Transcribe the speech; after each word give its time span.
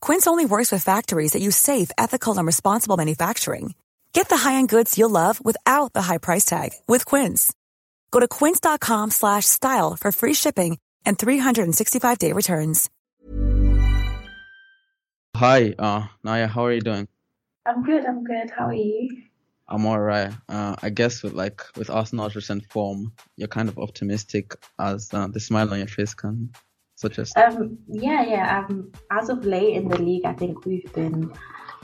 Quince 0.00 0.26
only 0.26 0.44
works 0.44 0.72
with 0.72 0.82
factories 0.82 1.32
that 1.32 1.42
use 1.42 1.56
safe, 1.56 1.90
ethical, 1.96 2.36
and 2.36 2.46
responsible 2.46 2.96
manufacturing. 2.96 3.74
Get 4.12 4.28
the 4.28 4.36
high-end 4.38 4.68
goods 4.68 4.98
you'll 4.98 5.10
love 5.10 5.44
without 5.44 5.92
the 5.92 6.02
high 6.02 6.18
price 6.18 6.44
tag 6.44 6.70
with 6.88 7.04
Quince. 7.06 7.52
Go 8.10 8.20
to 8.20 8.26
quince.com/style 8.26 9.96
for 10.00 10.12
free 10.12 10.34
shipping 10.34 10.78
and 11.04 11.16
365-day 11.16 12.32
returns. 12.32 12.90
Hi, 15.36 15.74
uh, 15.78 16.06
Naya, 16.24 16.46
how 16.46 16.64
are 16.64 16.72
you 16.72 16.80
doing? 16.80 17.08
I'm 17.66 17.82
good. 17.82 18.06
I'm 18.06 18.24
good. 18.24 18.50
How 18.56 18.68
are 18.68 18.74
you? 18.74 19.22
I'm 19.68 19.84
alright. 19.84 20.32
Uh, 20.48 20.76
I 20.80 20.90
guess 20.90 21.22
with 21.22 21.34
like 21.34 21.60
with 21.76 21.90
Arsenal's 21.90 22.36
recent 22.36 22.64
form, 22.70 23.12
you're 23.36 23.48
kind 23.48 23.68
of 23.68 23.78
optimistic 23.78 24.54
as 24.78 25.12
uh, 25.12 25.26
the 25.26 25.40
smile 25.40 25.70
on 25.72 25.78
your 25.78 25.88
face 25.88 26.14
can 26.14 26.52
suggest. 26.96 27.36
Um, 27.36 27.78
yeah, 27.88 28.24
yeah. 28.26 28.58
Um, 28.58 28.92
as 29.10 29.28
of 29.28 29.44
late 29.44 29.76
in 29.76 29.88
the 29.88 30.00
league, 30.00 30.24
I 30.24 30.32
think 30.32 30.64
we've 30.64 30.92
been 30.92 31.32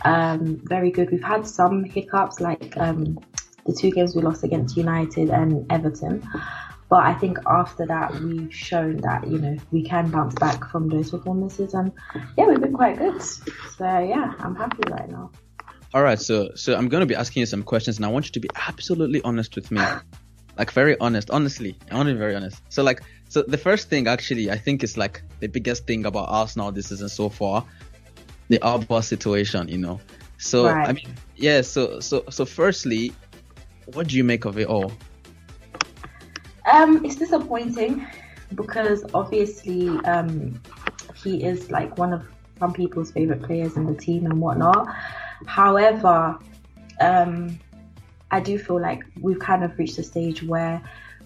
um 0.05 0.61
very 0.65 0.91
good. 0.91 1.11
We've 1.11 1.23
had 1.23 1.47
some 1.47 1.85
hiccups, 1.85 2.41
like 2.41 2.77
um 2.77 3.19
the 3.67 3.73
two 3.73 3.91
games 3.91 4.17
we 4.17 4.23
lost 4.23 4.43
against 4.43 4.77
United 4.77 5.31
and 5.31 5.71
Everton. 5.71 6.29
But 6.89 7.05
I 7.05 7.15
think 7.15 7.39
after 7.47 7.87
that, 7.87 8.15
we've 8.21 8.55
shown 8.55 8.99
that 8.99 9.27
you 9.27 9.39
know 9.39 9.57
we 9.71 9.83
can 9.83 10.11
bounce 10.11 10.35
back 10.35 10.71
from 10.71 10.89
those 10.89 11.11
performances, 11.11 11.73
and 11.73 11.93
yeah, 12.37 12.47
we've 12.47 12.61
been 12.61 12.75
quite 12.75 12.99
good. 12.99 13.23
So 13.23 13.99
yeah, 13.99 14.35
I'm 14.41 14.55
happy 14.55 14.91
right 14.91 15.09
now. 15.09 15.31
All 15.95 16.03
right, 16.03 16.21
so 16.21 16.51
so 16.55 16.77
I'm 16.77 16.89
gonna 16.89 17.07
be 17.07 17.15
asking 17.15 17.41
you 17.41 17.47
some 17.47 17.63
questions, 17.63 17.97
and 17.97 18.05
I 18.05 18.09
want 18.09 18.27
you 18.27 18.33
to 18.33 18.41
be 18.41 18.51
absolutely 18.69 19.23
honest 19.23 19.55
with 19.57 19.71
me, 19.71 19.83
like 20.59 20.71
very 20.73 20.99
honest. 20.99 21.31
Honestly, 21.31 21.79
I 21.91 21.97
want 21.97 22.09
to 22.09 22.15
be 22.15 22.19
very 22.19 22.35
honest. 22.35 22.61
So 22.69 22.83
like, 22.83 23.03
so 23.33 23.41
the 23.41 23.57
first 23.57 23.89
thing 23.89 24.09
actually, 24.09 24.51
I 24.51 24.59
think 24.59 24.85
is 24.85 24.99
like 24.99 25.23
the 25.41 25.47
biggest 25.47 25.87
thing 25.87 26.05
about 26.05 26.29
Arsenal 26.29 26.71
this 26.71 26.89
season 26.89 27.09
so 27.09 27.31
far, 27.31 27.65
the 28.49 28.59
Auba 28.59 29.03
situation. 29.03 29.69
You 29.69 29.79
know, 29.79 30.01
so 30.37 30.67
Right. 30.67 30.87
I 30.87 30.93
mean, 30.93 31.17
yeah. 31.37 31.63
So 31.63 31.99
so 32.01 32.25
so 32.29 32.45
firstly, 32.45 33.11
what 33.87 34.09
do 34.09 34.19
you 34.19 34.23
make 34.23 34.45
of 34.45 34.59
it 34.59 34.67
all? 34.67 34.93
Um, 36.71 37.03
it's 37.07 37.17
disappointing 37.17 38.07
because 38.55 39.03
obviously 39.15 39.89
um, 40.05 40.61
he 41.15 41.43
is 41.43 41.71
like 41.71 41.97
one 41.97 42.13
of 42.13 42.29
some 42.59 42.75
people's 42.75 43.13
favorite 43.13 43.43
players 43.43 43.79
in 43.79 43.87
the 43.87 43.95
team 43.95 44.27
and 44.27 44.43
whatnot. 44.43 44.95
However, 45.47 46.39
um, 47.01 47.59
I 48.31 48.41
do 48.41 48.59
feel 48.59 48.79
like 48.79 49.05
we've 49.23 49.39
kind 49.39 49.65
of 49.65 49.79
reached 49.79 49.97
a 49.97 50.03
stage 50.03 50.43
where 50.43 50.83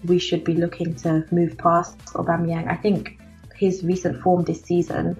we 0.07 0.19
should 0.19 0.43
be 0.43 0.55
looking 0.55 0.95
to 0.95 1.25
move 1.31 1.57
past 1.57 1.97
Aubameyang. 2.13 2.67
I 2.67 2.75
think 2.75 3.19
his 3.55 3.83
recent 3.83 4.21
form 4.21 4.43
this 4.43 4.61
season 4.61 5.17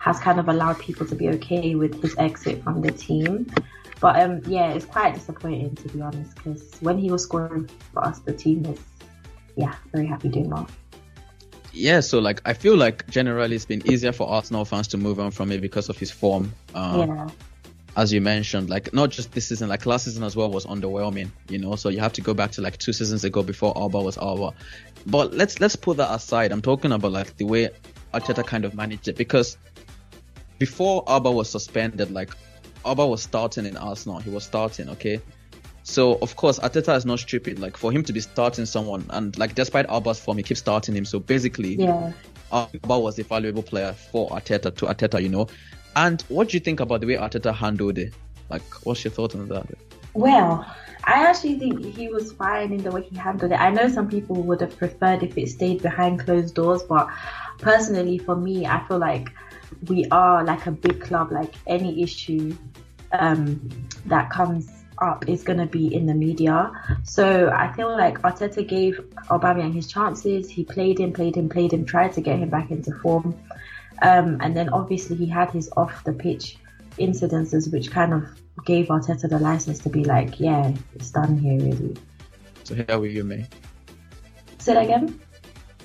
has 0.00 0.18
kind 0.20 0.38
of 0.38 0.48
allowed 0.48 0.78
people 0.78 1.06
to 1.06 1.14
be 1.14 1.28
okay 1.30 1.74
with 1.74 2.00
his 2.02 2.16
exit 2.18 2.62
from 2.62 2.80
the 2.80 2.92
team. 2.92 3.46
But 4.00 4.20
um, 4.20 4.42
yeah, 4.46 4.72
it's 4.72 4.84
quite 4.84 5.14
disappointing 5.14 5.74
to 5.76 5.88
be 5.88 6.00
honest 6.00 6.34
because 6.36 6.76
when 6.80 6.98
he 6.98 7.10
was 7.10 7.22
scoring 7.22 7.68
for 7.92 8.04
us, 8.04 8.18
the 8.20 8.32
team 8.32 8.62
was 8.62 8.78
yeah 9.56 9.74
very 9.92 10.06
happy 10.06 10.28
doing 10.28 10.50
well. 10.50 10.68
Yeah, 11.72 12.00
so 12.00 12.18
like 12.18 12.40
I 12.44 12.54
feel 12.54 12.76
like 12.76 13.08
generally 13.08 13.56
it's 13.56 13.66
been 13.66 13.86
easier 13.90 14.12
for 14.12 14.28
Arsenal 14.28 14.64
fans 14.64 14.88
to 14.88 14.96
move 14.96 15.20
on 15.20 15.30
from 15.30 15.50
it 15.52 15.60
because 15.60 15.88
of 15.88 15.98
his 15.98 16.10
form. 16.10 16.52
Uh, 16.74 17.06
yeah, 17.08 17.28
as 17.96 18.12
you 18.12 18.20
mentioned, 18.20 18.68
like 18.68 18.92
not 18.92 19.10
just 19.10 19.32
this 19.32 19.48
season, 19.48 19.70
like 19.70 19.86
last 19.86 20.04
season 20.04 20.22
as 20.22 20.36
well 20.36 20.50
was 20.50 20.66
underwhelming, 20.66 21.30
you 21.48 21.58
know. 21.58 21.76
So 21.76 21.88
you 21.88 21.98
have 22.00 22.12
to 22.14 22.20
go 22.20 22.34
back 22.34 22.50
to 22.52 22.60
like 22.60 22.76
two 22.76 22.92
seasons 22.92 23.24
ago 23.24 23.42
before 23.42 23.72
Auba 23.74 24.04
was 24.04 24.18
Auba. 24.18 24.52
But 25.06 25.32
let's 25.32 25.60
let's 25.60 25.76
put 25.76 25.96
that 25.96 26.14
aside. 26.14 26.52
I'm 26.52 26.60
talking 26.60 26.92
about 26.92 27.12
like 27.12 27.36
the 27.38 27.46
way 27.46 27.70
Arteta 28.12 28.46
kind 28.46 28.66
of 28.66 28.74
managed 28.74 29.08
it 29.08 29.16
because 29.16 29.56
before 30.58 31.04
Auba 31.06 31.32
was 31.34 31.50
suspended, 31.50 32.10
like 32.10 32.30
Auba 32.84 33.08
was 33.08 33.22
starting 33.22 33.64
in 33.64 33.78
Arsenal. 33.78 34.18
He 34.18 34.30
was 34.30 34.44
starting, 34.44 34.90
okay. 34.90 35.20
So 35.82 36.18
of 36.20 36.36
course 36.36 36.58
Arteta 36.58 36.94
is 36.96 37.06
not 37.06 37.20
stupid. 37.20 37.58
Like 37.58 37.78
for 37.78 37.92
him 37.92 38.02
to 38.04 38.12
be 38.12 38.20
starting 38.20 38.66
someone 38.66 39.06
and 39.08 39.36
like 39.38 39.54
despite 39.54 39.86
Auba's 39.88 40.20
form, 40.20 40.36
he 40.36 40.42
keeps 40.42 40.60
starting 40.60 40.94
him. 40.94 41.06
So 41.06 41.18
basically, 41.18 41.76
yeah. 41.76 42.12
Auba 42.52 43.02
was 43.02 43.18
a 43.18 43.24
valuable 43.24 43.62
player 43.62 43.94
for 43.94 44.28
Arteta 44.28 44.76
to 44.76 44.86
Arteta, 44.86 45.22
you 45.22 45.30
know. 45.30 45.48
And 45.96 46.20
what 46.28 46.50
do 46.50 46.56
you 46.56 46.60
think 46.60 46.80
about 46.80 47.00
the 47.00 47.06
way 47.06 47.16
Arteta 47.16 47.54
handled 47.54 47.96
it? 47.96 48.12
Like, 48.50 48.62
what's 48.84 49.02
your 49.02 49.10
thought 49.10 49.34
on 49.34 49.48
that? 49.48 49.66
Well, 50.12 50.64
I 51.04 51.26
actually 51.26 51.58
think 51.58 51.84
he 51.84 52.08
was 52.08 52.32
fine 52.32 52.72
in 52.72 52.82
the 52.82 52.90
way 52.90 53.02
he 53.02 53.16
handled 53.16 53.52
it. 53.52 53.56
I 53.56 53.70
know 53.70 53.88
some 53.88 54.08
people 54.08 54.36
would 54.42 54.60
have 54.60 54.76
preferred 54.76 55.22
if 55.22 55.38
it 55.38 55.48
stayed 55.48 55.80
behind 55.82 56.20
closed 56.20 56.54
doors, 56.54 56.82
but 56.82 57.08
personally, 57.58 58.18
for 58.18 58.36
me, 58.36 58.66
I 58.66 58.86
feel 58.86 58.98
like 58.98 59.30
we 59.88 60.04
are 60.10 60.44
like 60.44 60.66
a 60.66 60.70
big 60.70 61.00
club. 61.00 61.32
Like 61.32 61.54
any 61.66 62.02
issue 62.02 62.54
um, 63.12 63.88
that 64.04 64.28
comes 64.30 64.70
up 64.98 65.28
is 65.28 65.42
going 65.42 65.58
to 65.58 65.66
be 65.66 65.94
in 65.94 66.06
the 66.06 66.14
media. 66.14 66.72
So 67.04 67.50
I 67.50 67.72
feel 67.72 67.90
like 67.90 68.20
Arteta 68.22 68.66
gave 68.66 69.00
Aubameyang 69.30 69.74
his 69.74 69.86
chances. 69.86 70.50
He 70.50 70.64
played 70.64 71.00
him, 71.00 71.12
played 71.12 71.36
him, 71.36 71.48
played 71.48 71.72
him, 71.72 71.86
tried 71.86 72.12
to 72.14 72.20
get 72.20 72.38
him 72.38 72.50
back 72.50 72.70
into 72.70 72.92
form. 73.00 73.34
Um, 74.02 74.38
and 74.40 74.56
then 74.56 74.68
obviously 74.68 75.16
he 75.16 75.26
had 75.26 75.50
his 75.50 75.70
off 75.76 76.04
the 76.04 76.12
pitch 76.12 76.58
incidences, 76.98 77.72
which 77.72 77.90
kind 77.90 78.12
of 78.12 78.24
gave 78.64 78.86
Arteta 78.86 79.28
the 79.28 79.38
license 79.38 79.78
to 79.80 79.88
be 79.88 80.04
like, 80.04 80.40
yeah, 80.40 80.72
it's 80.94 81.10
done 81.10 81.38
here, 81.38 81.58
really. 81.58 81.96
To 82.64 82.84
hell 82.84 83.00
with 83.00 83.12
you, 83.12 83.24
mate. 83.24 83.46
Say 84.58 84.74
that 84.74 84.84
again? 84.84 85.20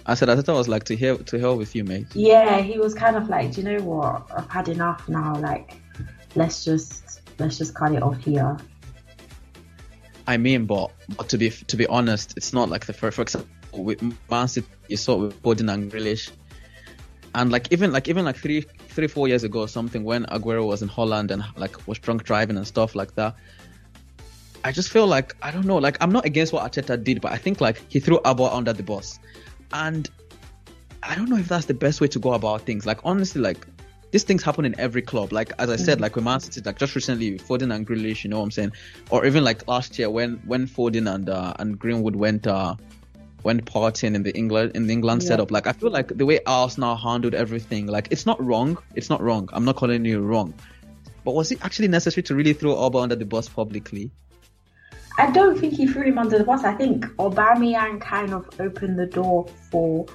I 0.06 0.16
said 0.16 0.30
Arteta 0.30 0.54
was 0.56 0.68
like 0.68 0.84
to 0.86 0.98
hell 0.98 1.18
to 1.18 1.40
hell 1.40 1.58
with 1.58 1.76
you, 1.76 1.84
mate. 1.84 2.08
Yeah, 2.14 2.60
he 2.62 2.80
was 2.80 2.94
kind 2.94 3.16
of 3.16 3.30
like, 3.30 3.54
do 3.54 3.62
you 3.62 3.70
know 3.70 3.84
what? 3.84 4.26
I've 4.36 4.50
had 4.50 4.68
enough 4.68 5.08
now. 5.08 5.36
Like, 5.36 5.78
let's 6.36 6.66
just 6.66 7.22
let's 7.38 7.58
just 7.58 7.76
cut 7.76 7.94
it 7.94 8.02
off 8.02 8.18
here. 8.24 8.58
I 10.28 10.38
mean, 10.38 10.66
but, 10.66 10.92
but 11.18 11.30
to 11.30 11.38
be 11.38 11.50
to 11.52 11.78
be 11.78 11.86
honest, 11.88 12.34
it's 12.36 12.54
not 12.54 12.70
like 12.70 12.86
the 12.86 12.94
first. 12.94 13.16
For 13.16 13.22
example, 13.22 13.50
with 13.74 14.02
Man 14.30 14.48
City, 14.48 14.68
you 14.88 14.98
saw 14.98 15.18
with 15.18 15.42
Foden 15.44 15.72
and 15.72 15.92
Grealish, 15.92 16.32
and 17.36 17.52
like 17.52 17.72
even 17.72 17.92
like 17.92 18.08
even 18.08 18.26
like 18.26 18.38
three 18.38 18.62
three 18.90 19.08
four 19.08 19.28
years 19.28 19.44
ago 19.44 19.60
or 19.62 19.68
something 19.68 20.04
when 20.04 20.26
Aguero 20.26 20.66
was 20.68 20.82
in 20.82 20.88
Holland 20.88 21.32
and 21.32 21.44
like 21.58 21.88
was 21.88 22.00
drunk 22.00 22.24
driving 22.24 22.58
and 22.58 22.68
stuff 22.68 22.96
like 22.96 23.16
that. 23.16 23.36
I 24.64 24.72
just 24.72 24.90
feel 24.90 25.08
like 25.08 25.36
I 25.42 25.52
don't 25.52 25.66
know. 25.66 25.78
Like 25.78 25.98
I'm 26.02 26.12
not 26.12 26.26
against 26.26 26.54
what 26.54 26.70
Arteta 26.72 27.02
did, 27.04 27.22
but 27.22 27.32
I 27.32 27.38
think 27.38 27.62
like 27.62 27.82
he 27.90 28.00
threw 28.00 28.20
Auba 28.20 28.54
under 28.54 28.74
the 28.74 28.84
bus, 28.84 29.20
and 29.74 30.10
I 31.04 31.16
don't 31.16 31.30
know 31.30 31.38
if 31.38 31.48
that's 31.48 31.66
the 31.66 31.74
best 31.74 32.00
way 32.02 32.08
to 32.10 32.20
go 32.20 32.34
about 32.34 32.62
things. 32.62 32.86
Like 32.86 33.00
honestly, 33.04 33.42
like 33.42 33.66
these 34.12 34.24
things 34.24 34.44
happen 34.44 34.66
in 34.66 34.78
every 34.80 35.02
club. 35.02 35.32
Like 35.32 35.54
as 35.58 35.70
I 35.70 35.78
said, 35.78 35.98
Mm. 35.98 36.02
like 36.02 36.16
with 36.16 36.26
Man 36.26 36.40
City, 36.42 36.62
like 36.64 36.78
just 36.78 36.94
recently, 36.96 37.40
Foden 37.40 37.74
and 37.74 37.88
Grealish, 37.88 38.24
you 38.24 38.30
know 38.30 38.38
what 38.40 38.44
I'm 38.46 38.52
saying, 38.52 38.74
or 39.10 39.26
even 39.26 39.44
like 39.44 39.68
last 39.68 39.98
year 39.98 40.10
when 40.10 40.42
when 40.46 40.68
Foden 40.68 41.12
and 41.12 41.30
uh, 41.30 41.54
and 41.58 41.80
Greenwood 41.80 42.16
went 42.16 42.46
uh 42.46 42.76
went 43.44 43.66
partying 43.66 44.16
in 44.16 44.24
the 44.24 44.36
England 44.36 44.72
in 44.76 44.88
the 44.88 44.94
England 44.94 45.22
Yeah. 45.24 45.30
setup. 45.30 45.52
Like 45.52 45.68
I 45.68 45.74
feel 45.74 45.92
like 45.92 46.16
the 46.16 46.26
way 46.26 46.40
Arsenal 46.46 46.96
handled 46.96 47.34
everything, 47.34 47.88
like 47.88 48.08
it's 48.12 48.26
not 48.26 48.44
wrong. 48.44 48.78
It's 48.96 49.10
not 49.10 49.22
wrong. 49.22 49.50
I'm 49.54 49.66
not 49.66 49.76
calling 49.76 50.06
you 50.06 50.20
wrong. 50.22 50.54
But 51.24 51.36
was 51.36 51.52
it 51.52 51.64
actually 51.64 51.88
necessary 51.88 52.24
to 52.24 52.36
really 52.36 52.54
throw 52.54 52.76
Auba 52.76 53.02
under 53.04 53.16
the 53.16 53.26
bus 53.26 53.48
publicly? 53.48 54.12
I 55.18 55.30
don't 55.32 55.60
think 55.60 55.74
he 55.74 55.86
threw 55.88 56.04
him 56.04 56.18
under 56.18 56.38
the 56.38 56.44
bus. 56.44 56.64
I 56.64 56.74
think 56.74 57.06
Aubameyang 57.18 58.02
kind 58.02 58.34
of 58.34 58.50
opened 58.60 58.98
the 58.98 59.06
door 59.06 59.48
for 59.70 60.08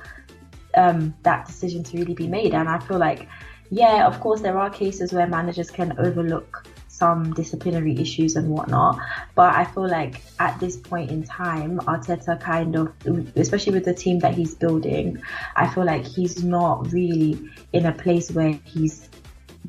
um, 0.76 1.14
that 1.22 1.46
decision 1.46 1.84
to 1.84 1.98
really 1.98 2.14
be 2.14 2.26
made. 2.26 2.54
And 2.54 2.68
I 2.68 2.78
feel 2.80 2.98
like, 2.98 3.28
yeah, 3.70 4.06
of 4.06 4.18
course, 4.20 4.40
there 4.40 4.58
are 4.58 4.70
cases 4.70 5.12
where 5.12 5.26
managers 5.26 5.70
can 5.70 5.96
overlook 5.98 6.66
some 6.96 7.32
disciplinary 7.34 7.98
issues 7.98 8.36
and 8.36 8.48
whatnot. 8.48 8.98
But 9.34 9.54
I 9.54 9.64
feel 9.64 9.88
like 9.88 10.22
at 10.38 10.58
this 10.60 10.76
point 10.76 11.10
in 11.10 11.22
time, 11.24 11.78
Arteta 11.80 12.40
kind 12.40 12.74
of, 12.76 12.92
especially 13.36 13.74
with 13.74 13.84
the 13.84 13.94
team 13.94 14.18
that 14.20 14.34
he's 14.34 14.54
building, 14.54 15.22
I 15.54 15.68
feel 15.68 15.84
like 15.84 16.04
he's 16.04 16.42
not 16.42 16.90
really 16.92 17.38
in 17.72 17.86
a 17.86 17.92
place 17.92 18.30
where 18.30 18.58
he's 18.64 19.08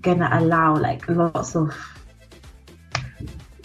gonna 0.01 0.29
allow 0.31 0.75
like 0.77 1.07
lots 1.09 1.55
of, 1.55 1.75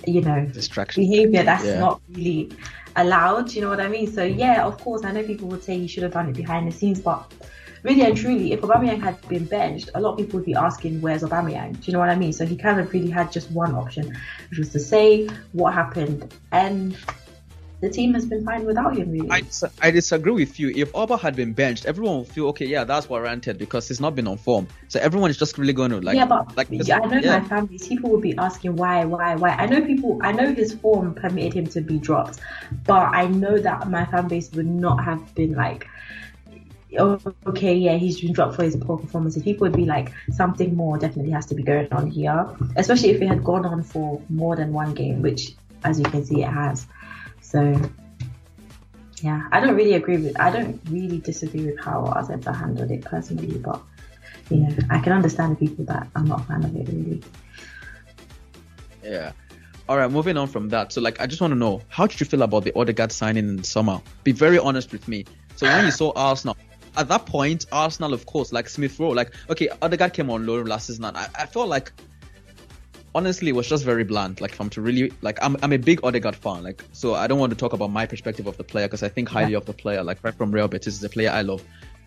you 0.07 0.21
know, 0.23 0.47
Distraction. 0.47 1.03
behavior 1.03 1.43
that's 1.45 1.65
Yeah. 1.65 1.79
not 1.79 2.01
really 2.11 2.51
allowed. 2.97 3.53
You 3.53 3.63
know 3.63 3.69
what 3.71 3.81
I 3.81 3.89
mean? 3.89 4.11
So 4.13 4.25
yeah, 4.25 4.65
of 4.65 4.79
course, 4.83 5.05
I 5.05 5.13
know 5.13 5.23
people 5.23 5.49
would 5.49 5.63
say 5.63 5.79
he 5.79 5.87
should 5.87 6.03
have 6.03 6.13
done 6.13 6.29
it 6.29 6.37
behind 6.37 6.67
the 6.67 6.73
scenes, 6.73 7.01
but 7.01 7.31
really 7.83 8.03
and 8.03 8.17
truly, 8.17 8.53
if 8.53 8.61
Aubameyang 8.61 9.03
had 9.03 9.21
been 9.29 9.45
benched, 9.45 9.91
a 9.95 10.01
lot 10.01 10.13
of 10.13 10.19
people 10.19 10.39
would 10.39 10.47
be 10.47 10.55
asking, 10.55 11.01
"Where's 11.01 11.23
Aubameyang?" 11.23 11.73
Do 11.73 11.81
you 11.85 11.93
know 11.93 11.99
what 11.99 12.11
I 12.11 12.17
mean? 12.17 12.33
So 12.33 12.47
he 12.47 12.57
kind 12.57 12.81
of 12.81 12.93
really 12.93 13.11
had 13.11 13.33
just 13.33 13.51
one 13.51 13.75
option, 13.75 14.17
which 14.51 14.59
was 14.59 14.71
to 14.71 14.81
say 14.81 15.29
what 15.53 15.75
happened, 15.75 16.33
and 16.51 16.97
the 17.83 17.91
team 17.91 18.15
has 18.15 18.25
been 18.25 18.45
fine 18.45 18.65
without 18.65 18.97
him. 18.97 19.11
Really, 19.11 19.29
I, 19.29 19.41
dis- 19.41 19.65
I 19.83 19.91
disagree 19.91 20.33
with 20.33 20.59
you. 20.61 20.73
If 20.75 20.93
Auba 20.93 21.19
had 21.19 21.35
been 21.35 21.53
benched, 21.53 21.85
everyone 21.85 22.19
would 22.19 22.29
feel 22.29 22.47
okay. 22.49 22.65
Yeah, 22.65 22.85
that's 22.85 23.09
warranted 23.09 23.59
because 23.59 23.89
he's 23.89 24.01
not 24.01 24.15
been 24.15 24.29
on 24.29 24.39
form. 24.39 24.69
So 24.87 25.01
everyone 25.01 25.31
is 25.31 25.37
just 25.37 25.59
really 25.59 25.73
going 25.73 25.91
to 25.91 26.01
like. 26.01 26.15
yeah, 26.15 26.27
but 26.27 26.57
like 26.57 26.69
yeah, 26.71 27.01
I 27.03 27.07
know 27.07 27.19
yeah. 27.19 27.41
my 27.41 27.49
fan 27.49 27.67
base. 27.67 27.89
People 27.89 28.11
would 28.11 28.23
be 28.23 28.37
asking 28.39 28.77
why, 28.77 29.05
why, 29.05 29.35
why. 29.35 29.51
I 29.51 29.67
know 29.67 29.85
people. 29.85 30.21
I 30.23 30.31
know 30.31 30.55
his 30.55 30.75
form 30.75 31.15
permitted 31.15 31.55
him 31.55 31.67
to 31.67 31.81
be 31.81 31.99
dropped, 31.99 32.39
but 32.85 33.13
I 33.13 33.27
know 33.27 33.59
that 33.59 33.91
my 33.91 34.05
fan 34.05 34.29
base 34.29 34.53
would 34.53 34.67
not 34.67 35.03
have 35.05 35.35
been 35.35 35.55
like, 35.55 35.89
okay, 36.99 37.75
yeah, 37.75 37.97
he's 37.97 38.21
been 38.21 38.33
dropped 38.33 38.57
for 38.57 38.65
his 38.65 38.77
poor 38.77 38.99
performances. 38.99 39.43
People 39.43 39.67
would 39.67 39.77
be 39.77 39.85
like, 39.85 40.13
something 40.31 40.75
more 40.75 40.99
definitely 40.99 41.33
has 41.33 41.47
to 41.47 41.55
be 41.55 41.63
going 41.63 41.93
on 41.93 42.11
here, 42.11 42.49
especially 42.77 43.11
if 43.11 43.23
it 43.23 43.29
had 43.29 43.43
gone 43.45 43.65
on 43.65 43.83
for 43.83 44.21
more 44.29 44.57
than 44.57 44.73
one 44.73 44.95
game, 44.95 45.23
which, 45.23 45.55
as 45.85 45.99
you 45.99 46.05
can 46.05 46.25
see, 46.25 46.43
it 46.43 46.51
has. 46.51 46.87
So. 47.41 47.81
Yeah, 49.23 49.47
I 49.53 49.61
don't 49.61 49.77
really 49.77 49.93
agree 49.93 50.17
with. 50.17 50.41
I 50.41 50.51
don't 50.51 50.81
really 50.91 51.19
disagree 51.19 51.67
with 51.67 51.79
how 51.79 52.03
Arteta 52.07 52.53
handled 52.53 52.91
it 52.91 53.05
personally, 53.05 53.57
but 53.57 53.81
you 54.51 54.57
know, 54.57 54.77
I 54.91 54.99
can 54.99 55.13
understand 55.13 55.57
the 55.57 55.67
people 55.67 55.85
that 55.85 56.09
are 56.17 56.25
not 56.25 56.41
a 56.41 56.43
fan 56.43 56.65
of 56.65 56.75
it 56.75 56.89
really. 56.89 57.23
Yeah. 59.05 59.31
All 59.89 59.97
right, 59.97 60.11
moving 60.11 60.37
on 60.37 60.49
from 60.49 60.69
that. 60.71 60.93
So, 60.93 61.01
like, 61.01 61.21
I 61.21 61.27
just 61.27 61.41
want 61.41 61.53
to 61.53 61.57
know, 61.57 61.83
how 61.89 62.07
did 62.07 62.19
you 62.19 62.27
feel 62.27 62.43
about 62.43 62.65
the 62.65 62.77
Odegaard 62.77 63.13
signing 63.13 63.49
in 63.49 63.57
the 63.57 63.65
summer? 63.65 64.01
Be 64.25 64.33
very 64.33 64.59
honest 64.59 64.91
with 64.93 65.07
me. 65.07 65.25
So, 65.57 65.67
when 65.67 65.85
you 65.85 65.91
saw 65.91 66.13
Arsenal, 66.17 66.57
at 66.97 67.09
that 67.09 67.27
point, 67.27 67.67
Arsenal, 67.73 68.13
of 68.13 68.27
course, 68.27 68.53
like 68.53 68.69
Smith 68.69 68.99
Rowe, 68.99 69.11
like, 69.11 69.33
okay, 69.49 69.69
Odegaard 69.81 70.13
came 70.13 70.31
on 70.31 70.47
loan 70.47 70.67
last 70.67 70.87
season, 70.87 71.05
and 71.05 71.17
I, 71.17 71.29
I 71.39 71.47
felt 71.47 71.69
like, 71.69 71.93
honestly, 73.15 73.49
it 73.49 73.55
was 73.55 73.69
just 73.69 73.85
very 73.85 74.05
bland. 74.05 74.41
Like, 74.41 74.53
if 74.53 74.61
I'm 74.61 74.71
to 74.71 74.81
really, 74.81 75.13
like, 75.23 75.39
I'm, 75.43 75.57
I'm 75.63 75.73
a 75.73 75.79
big 75.79 76.05
Odegaard 76.05 76.37
fan. 76.37 76.63
Like, 76.63 76.85
so 76.93 77.15
I 77.15 77.27
don't 77.27 77.39
want 77.39 77.51
to 77.51 77.57
talk 77.57 77.73
about 77.73 77.91
my 77.91 78.07
perspective 78.07 78.47
of 78.47 78.57
the 78.57 78.65
player 78.65 78.87
because 78.87 79.03
I 79.03 79.09
think 79.09 79.29
highly 79.29 79.55
of 79.55 79.65
the 79.65 79.73
player. 79.73 80.03
Like, 80.03 80.23
right 80.23 80.35
from 80.35 80.53
Real 80.53 80.69
Betis 80.69 80.95
is 80.95 81.05
a 81.05 81.09
player 81.09 81.31
I 81.31 81.43
love. 81.43 81.65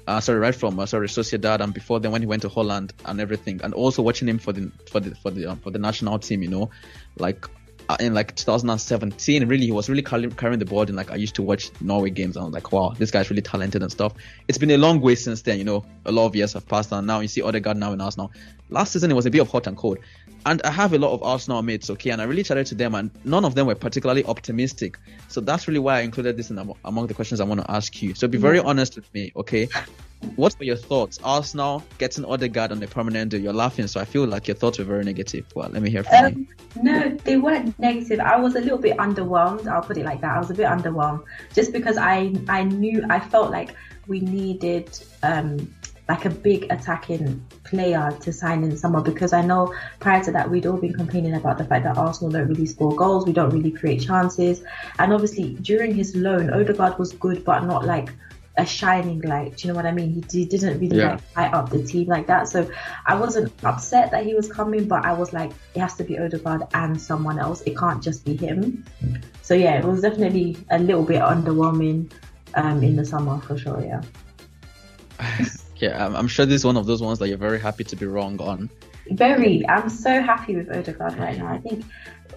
Uh, 0.08 0.20
sorry, 0.20 0.38
right 0.38 0.54
from 0.54 0.80
uh, 0.80 0.86
sorry 0.86 1.08
Sociedad, 1.08 1.62
and 1.62 1.74
before 1.74 2.00
then 2.00 2.12
when 2.12 2.22
he 2.22 2.28
went 2.28 2.44
to 2.44 2.50
Holland 2.50 2.94
and 3.06 3.20
everything, 3.20 3.60
and 3.64 3.74
also 3.74 4.04
watching 4.04 4.28
him 4.28 4.38
for 4.38 4.54
the 4.54 4.72
for 4.92 5.00
the 5.00 5.16
for 5.16 5.32
the 5.32 5.48
um, 5.48 5.58
for 5.58 5.72
the 5.72 5.80
national 5.80 6.20
team, 6.20 6.44
you 6.44 6.48
know, 6.48 6.70
like 7.18 7.48
Uh, 7.88 7.98
in 8.00 8.16
like 8.16 8.36
2017, 8.36 9.48
really 9.48 9.66
he 9.66 9.72
was 9.72 9.90
really 9.90 10.02
carrying, 10.02 10.60
the 10.60 10.66
ball. 10.66 10.82
And 10.82 10.96
like 10.96 11.12
I 11.12 11.16
used 11.16 11.36
to 11.36 11.44
watch 11.44 11.70
Norway 11.82 12.10
games, 12.10 12.36
and 12.36 12.42
I 12.42 12.46
was 12.46 12.54
like, 12.54 12.72
wow, 12.72 12.94
this 12.98 13.12
guy's 13.12 13.30
really 13.30 13.44
talented 13.44 13.84
and 13.84 13.92
stuff. 13.92 14.14
It's 14.48 14.58
been 14.58 14.72
a 14.72 14.78
long 14.78 15.02
way 15.02 15.14
since 15.14 15.44
then, 15.44 15.60
you 15.60 15.64
know, 15.64 15.86
a 16.06 16.12
lot 16.12 16.26
of 16.26 16.36
years 16.36 16.54
have 16.54 16.68
passed, 16.68 16.92
and 16.92 17.06
now 17.06 17.20
you 17.20 17.28
see 17.28 17.42
Odegaard 17.44 17.78
now 17.78 17.94
in 17.94 18.02
Arsenal. 18.02 18.32
Last 18.70 18.94
season 18.94 19.12
it 19.12 19.14
was 19.14 19.28
a 19.28 19.30
bit 19.30 19.40
of 19.40 19.50
hot 19.50 19.68
and 19.68 19.78
cold, 19.78 20.00
and 20.48 20.62
I 20.64 20.72
have 20.72 20.94
a 20.94 20.98
lot 20.98 21.14
of 21.14 21.22
Arsenal 21.22 21.62
mates, 21.62 21.90
okay, 21.92 22.10
and 22.10 22.22
I 22.22 22.26
really 22.26 22.42
chatted 22.42 22.66
to 22.68 22.76
them, 22.76 22.96
and 22.96 23.12
none 23.24 23.46
of 23.46 23.54
them 23.54 23.68
were 23.68 23.76
particularly 23.76 24.26
optimistic. 24.26 24.98
So 25.28 25.42
that's 25.42 25.68
really 25.68 25.80
why 25.80 26.00
I 26.00 26.02
included 26.02 26.38
this 26.38 26.50
in 26.50 26.58
among 26.86 27.08
the 27.08 27.14
questions 27.14 27.40
I 27.40 27.44
want 27.44 27.62
to 27.62 27.70
ask 27.70 28.02
you. 28.02 28.16
So 28.16 28.28
be 28.28 28.38
mm-hmm. 28.38 28.42
very 28.42 28.60
honest 28.60 28.96
with 28.96 29.14
me, 29.14 29.32
okay? 29.36 29.68
What 30.36 30.58
were 30.60 30.66
your 30.66 30.76
thoughts? 30.76 31.20
Arsenal 31.24 31.84
getting 31.98 32.26
Odegaard 32.26 32.72
on 32.72 32.82
a 32.82 32.88
permanent 32.88 33.32
deal. 33.32 33.40
You're 33.40 33.54
laughing, 33.54 33.88
so 33.88 34.00
I 34.00 34.06
feel 34.06 34.26
like 34.26 34.48
your 34.48 34.56
thoughts 34.56 34.80
were 34.80 34.86
very 34.86 35.04
negative. 35.04 35.46
Well, 35.56 35.70
let 35.70 35.82
me 35.82 35.90
hear 35.90 36.04
from 36.04 36.14
you. 36.14 36.26
Um, 36.26 36.48
no, 36.84 37.10
they 37.24 37.38
weren't 37.38 37.78
negative. 37.80 38.20
I 38.20 38.38
was 38.38 38.56
a 38.56 38.60
little 38.60 38.78
bit 38.78 38.98
underwhelmed. 38.98 39.68
I'll 39.68 39.82
put 39.82 39.98
it 39.98 40.06
like 40.06 40.22
that. 40.22 40.36
I 40.36 40.40
was 40.40 40.50
a 40.50 40.54
bit 40.54 40.66
underwhelmed 40.66 41.24
just 41.54 41.72
because 41.72 41.98
I 41.98 42.34
I 42.50 42.64
knew 42.64 43.06
I 43.10 43.20
felt 43.20 43.52
like 43.52 43.76
we 44.08 44.20
needed 44.20 45.00
um 45.24 45.74
like 46.08 46.26
a 46.26 46.30
big 46.30 46.68
attacking 46.70 47.44
player 47.64 48.16
to 48.22 48.32
sign 48.32 48.64
in 48.64 48.78
summer 48.78 49.02
because 49.02 49.34
I 49.34 49.42
know 49.42 49.74
prior 50.00 50.24
to 50.26 50.32
that 50.34 50.50
we'd 50.52 50.68
all 50.68 50.78
been 50.78 50.94
complaining 50.94 51.34
about 51.34 51.58
the 51.58 51.66
fact 51.66 51.84
that 51.86 51.98
Arsenal 51.98 52.32
don't 52.32 52.48
really 52.48 52.68
score 52.68 52.96
goals, 52.96 53.26
we 53.26 53.34
don't 53.34 53.50
really 53.50 53.72
create 53.72 54.02
chances, 54.02 54.64
and 55.00 55.12
obviously 55.12 55.56
during 55.56 55.96
his 55.96 56.16
loan, 56.16 56.52
Odegaard 56.52 57.00
was 57.00 57.12
good 57.14 57.44
but 57.44 57.62
not 57.62 57.86
like 57.86 58.10
a 58.58 58.66
shining 58.66 59.22
light. 59.22 59.58
Do 59.58 59.68
you 59.68 59.74
know 59.74 59.78
what 59.78 59.86
I 59.86 59.92
mean? 59.92 60.24
He, 60.32 60.40
he 60.40 60.46
didn't 60.46 60.80
really 60.80 60.98
Yeah. 60.98 61.20
like 61.36 61.38
light 61.38 61.54
up 61.54 61.70
the 61.70 61.84
team 61.84 62.08
like 62.08 62.28
that. 62.28 62.48
So 62.48 62.70
I 63.06 63.16
wasn't 63.16 63.52
upset 63.64 64.12
that 64.12 64.26
he 64.26 64.34
was 64.34 64.52
coming, 64.52 64.88
but 64.88 65.06
I 65.06 65.14
was 65.14 65.34
like, 65.34 65.52
it 65.74 65.80
has 65.80 65.96
to 65.96 66.04
be 66.04 66.18
Odegaard 66.18 66.64
and 66.74 67.00
someone 67.00 67.40
else. 67.40 67.62
It 67.62 67.78
can't 67.78 68.02
just 68.02 68.24
be 68.26 68.36
him. 68.36 68.86
So 69.42 69.54
yeah, 69.54 69.78
it 69.80 69.86
was 69.86 70.02
definitely 70.02 70.58
a 70.70 70.80
little 70.80 71.04
bit 71.04 71.22
underwhelming 71.22 72.12
um, 72.54 72.82
in 72.84 72.96
the 72.96 73.06
summer 73.06 73.40
for 73.42 73.58
sure. 73.58 73.84
Yeah. 73.84 74.02
Yeah, 75.78 76.08
I'm, 76.08 76.30
sure 76.30 76.46
this 76.46 76.62
is 76.62 76.66
one 76.66 76.78
of 76.78 76.86
those 76.86 77.02
ones 77.02 77.20
that 77.20 77.28
you're 77.28 77.38
very 77.38 77.60
happy 77.60 77.84
to 77.84 77.98
be 77.98 78.06
wrong 78.06 78.40
on. 78.40 78.70
Very. 79.12 79.68
I'm 79.68 79.90
so 79.90 80.22
happy 80.22 80.56
with 80.56 80.70
Odegaard 80.70 81.18
right 81.18 81.38
now. 81.38 81.48
I 81.48 81.58
think, 81.58 81.84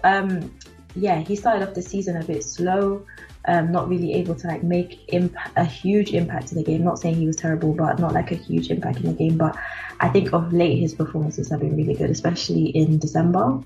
um, 0.03 0.53
yeah, 0.95 1.19
he 1.19 1.35
started 1.35 1.67
off 1.67 1.75
the 1.75 1.81
season 1.81 2.17
a 2.17 2.23
bit 2.23 2.43
slow, 2.43 3.05
um, 3.45 3.71
not 3.71 3.87
really 3.87 4.13
able 4.13 4.35
to 4.35 4.47
like 4.47 4.63
make 4.63 5.01
imp- 5.13 5.35
a 5.55 5.63
huge 5.63 6.13
impact 6.13 6.51
in 6.51 6.57
the 6.57 6.63
game. 6.63 6.83
Not 6.83 6.99
saying 6.99 7.15
he 7.15 7.27
was 7.27 7.35
terrible, 7.35 7.73
but 7.73 7.99
not 7.99 8.13
like 8.13 8.31
a 8.31 8.35
huge 8.35 8.69
impact 8.69 8.97
in 8.99 9.05
the 9.05 9.13
game. 9.13 9.37
But 9.37 9.55
I 9.99 10.09
think 10.09 10.33
of 10.33 10.51
late 10.53 10.79
his 10.79 10.93
performances 10.93 11.49
have 11.49 11.59
been 11.59 11.75
really 11.75 11.93
good, 11.93 12.09
especially 12.09 12.65
in 12.65 12.97
December. 12.99 13.61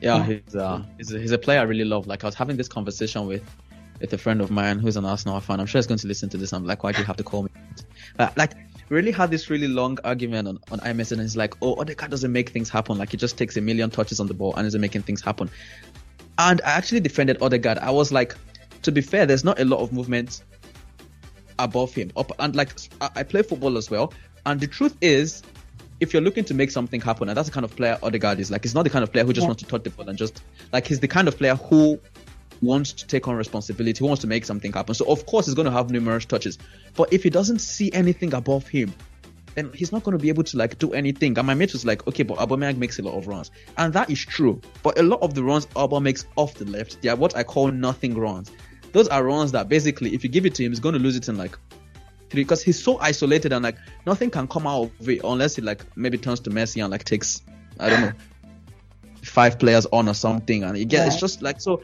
Yeah, 0.00 0.16
Yeah. 0.16 0.24
he's 0.24 0.56
uh, 0.56 0.82
he's 0.96 1.12
a, 1.12 1.18
he's 1.18 1.30
a 1.32 1.38
player 1.38 1.60
I 1.60 1.64
really 1.64 1.84
love. 1.84 2.06
Like 2.06 2.24
I 2.24 2.26
was 2.26 2.34
having 2.34 2.56
this 2.56 2.68
conversation 2.68 3.26
with 3.26 3.42
with 4.00 4.12
a 4.12 4.18
friend 4.18 4.40
of 4.40 4.50
mine 4.50 4.78
who's 4.78 4.96
an 4.96 5.04
Arsenal 5.04 5.38
fan. 5.40 5.60
I'm 5.60 5.66
sure 5.66 5.78
he's 5.78 5.86
going 5.86 5.98
to 5.98 6.06
listen 6.08 6.28
to 6.30 6.36
this. 6.38 6.52
I'm 6.52 6.64
like, 6.64 6.82
why 6.82 6.92
do 6.92 6.98
you 7.00 7.04
have 7.04 7.16
to 7.18 7.22
call 7.24 7.42
me? 7.42 7.50
But 8.16 8.34
like, 8.36 8.52
we 8.90 8.96
really 8.96 9.12
had 9.12 9.30
this 9.30 9.48
really 9.48 9.68
long 9.68 9.98
argument 10.04 10.48
on 10.48 10.58
on 10.70 10.80
iMessage, 10.80 11.12
and 11.12 11.20
he's 11.22 11.36
like, 11.36 11.54
oh, 11.62 11.80
Odegaard 11.80 12.10
doesn't 12.10 12.32
make 12.32 12.50
things 12.50 12.68
happen. 12.68 12.98
Like 12.98 13.10
he 13.10 13.16
just 13.16 13.38
takes 13.38 13.56
a 13.56 13.60
million 13.60 13.88
touches 13.88 14.20
on 14.20 14.26
the 14.26 14.34
ball 14.34 14.54
and 14.56 14.66
isn't 14.66 14.80
making 14.80 15.02
things 15.02 15.22
happen. 15.22 15.48
And 16.38 16.60
I 16.62 16.70
actually 16.72 17.00
defended 17.00 17.40
Odegaard. 17.40 17.78
I 17.78 17.90
was 17.90 18.12
like, 18.12 18.34
to 18.82 18.92
be 18.92 19.00
fair, 19.00 19.26
there's 19.26 19.44
not 19.44 19.60
a 19.60 19.64
lot 19.64 19.78
of 19.80 19.92
movement 19.92 20.42
above 21.58 21.94
him. 21.94 22.10
Up 22.16 22.32
and 22.38 22.54
like 22.56 22.70
I, 23.00 23.10
I 23.16 23.22
play 23.22 23.42
football 23.42 23.76
as 23.78 23.90
well. 23.90 24.12
And 24.44 24.58
the 24.60 24.66
truth 24.66 24.96
is, 25.00 25.42
if 26.00 26.12
you're 26.12 26.22
looking 26.22 26.44
to 26.44 26.54
make 26.54 26.70
something 26.70 27.00
happen, 27.00 27.28
and 27.28 27.36
that's 27.36 27.48
the 27.48 27.54
kind 27.54 27.64
of 27.64 27.76
player 27.76 27.96
Odegaard 28.02 28.40
is, 28.40 28.50
like 28.50 28.64
he's 28.64 28.74
not 28.74 28.82
the 28.82 28.90
kind 28.90 29.02
of 29.04 29.12
player 29.12 29.24
who 29.24 29.32
just 29.32 29.44
Yeah. 29.44 29.48
wants 29.50 29.62
to 29.62 29.68
touch 29.68 29.84
the 29.84 29.90
ball 29.90 30.08
and 30.08 30.18
just 30.18 30.42
like 30.72 30.86
he's 30.88 30.98
the 31.00 31.08
kind 31.08 31.28
of 31.28 31.36
player 31.38 31.54
who 31.54 32.00
wants 32.62 32.92
to 32.92 33.06
take 33.06 33.28
on 33.28 33.36
responsibility, 33.36 33.98
who 33.98 34.06
wants 34.06 34.20
to 34.22 34.26
make 34.26 34.44
something 34.44 34.72
happen. 34.72 34.94
So 34.94 35.06
of 35.06 35.26
course 35.26 35.46
he's 35.46 35.54
going 35.54 35.66
to 35.66 35.72
have 35.72 35.90
numerous 35.90 36.24
touches, 36.24 36.58
but 36.94 37.12
if 37.12 37.22
he 37.22 37.30
doesn't 37.30 37.60
see 37.60 37.92
anything 37.92 38.34
above 38.34 38.68
him, 38.68 38.92
then 39.54 39.70
he's 39.74 39.92
not 39.92 40.04
going 40.04 40.16
to 40.16 40.22
be 40.22 40.28
able 40.28 40.44
to 40.44 40.56
like 40.56 40.78
do 40.78 40.92
anything. 40.92 41.36
And 41.36 41.46
my 41.46 41.54
mate 41.54 41.72
was 41.72 41.84
like, 41.84 42.06
okay, 42.06 42.22
but 42.22 42.38
Aubameyang 42.38 42.76
makes 42.76 42.98
a 42.98 43.02
lot 43.02 43.14
of 43.14 43.26
runs, 43.26 43.50
and 43.76 43.92
that 43.94 44.10
is 44.10 44.24
true. 44.24 44.60
But 44.82 44.98
a 44.98 45.02
lot 45.02 45.22
of 45.22 45.34
the 45.34 45.42
runs 45.42 45.66
Aubameyang 45.66 46.02
makes 46.02 46.26
off 46.36 46.54
the 46.54 46.64
left, 46.66 47.02
they 47.02 47.08
are 47.08 47.16
what 47.16 47.36
I 47.36 47.42
call 47.42 47.70
nothing 47.70 48.14
runs. 48.14 48.50
Those 48.92 49.08
are 49.08 49.22
runs 49.22 49.52
that 49.52 49.68
basically, 49.68 50.14
if 50.14 50.24
you 50.24 50.30
give 50.30 50.46
it 50.46 50.54
to 50.56 50.64
him, 50.64 50.72
he's 50.72 50.80
going 50.80 50.94
to 50.94 50.98
lose 50.98 51.16
it 51.16 51.28
in 51.28 51.36
like 51.36 51.56
three 52.28 52.42
because 52.42 52.62
he's 52.62 52.82
so 52.82 52.98
isolated 52.98 53.52
and 53.52 53.62
like 53.62 53.76
nothing 54.06 54.30
can 54.30 54.46
come 54.46 54.66
out 54.66 54.90
of 55.00 55.08
it 55.08 55.20
unless 55.24 55.56
he 55.56 55.62
like 55.62 55.84
maybe 55.96 56.16
turns 56.16 56.40
to 56.40 56.50
Messi 56.50 56.82
and 56.82 56.90
like 56.90 57.04
takes 57.04 57.42
I 57.78 57.90
don't 57.90 58.00
know 58.00 58.12
five 59.22 59.58
players 59.58 59.86
on 59.86 60.08
or 60.08 60.14
something. 60.14 60.64
And 60.64 60.76
again, 60.76 61.06
it's 61.06 61.20
just 61.20 61.42
like 61.42 61.60
so. 61.60 61.82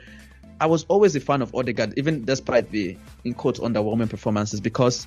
I 0.61 0.67
was 0.67 0.85
always 0.89 1.15
a 1.17 1.21
fan 1.21 1.43
of 1.43 1.55
Odegaard, 1.55 1.95
even 1.99 2.25
despite 2.25 2.71
the 2.71 2.97
in 3.25 3.35
quotes 3.35 3.61
underwhelming 3.61 4.09
performances, 4.09 4.61
because 4.61 5.07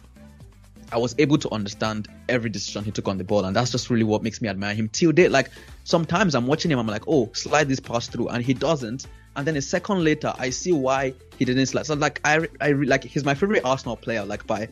I 0.91 0.97
was 0.97 1.15
able 1.17 1.37
to 1.39 1.51
understand 1.51 2.07
every 2.27 2.49
decision 2.49 2.83
he 2.83 2.91
took 2.91 3.07
on 3.07 3.17
the 3.17 3.23
ball, 3.23 3.45
and 3.45 3.55
that's 3.55 3.71
just 3.71 3.89
really 3.89 4.03
what 4.03 4.23
makes 4.23 4.41
me 4.41 4.49
admire 4.49 4.73
him. 4.73 4.89
Till 4.89 5.11
date, 5.11 5.31
like 5.31 5.49
sometimes 5.83 6.35
I'm 6.35 6.47
watching 6.47 6.71
him, 6.71 6.79
I'm 6.79 6.87
like, 6.87 7.03
oh, 7.07 7.29
slide 7.33 7.67
this 7.67 7.79
pass 7.79 8.07
through, 8.07 8.29
and 8.29 8.43
he 8.43 8.53
doesn't. 8.53 9.07
And 9.35 9.47
then 9.47 9.55
a 9.55 9.61
second 9.61 10.03
later, 10.03 10.33
I 10.37 10.49
see 10.49 10.71
why 10.71 11.13
he 11.37 11.45
didn't 11.45 11.65
slide. 11.67 11.85
So 11.85 11.93
like 11.95 12.19
I, 12.23 12.47
I 12.59 12.71
like 12.71 13.03
he's 13.03 13.23
my 13.23 13.35
favorite 13.35 13.63
Arsenal 13.63 13.95
player, 13.95 14.25
like 14.25 14.45
by 14.47 14.69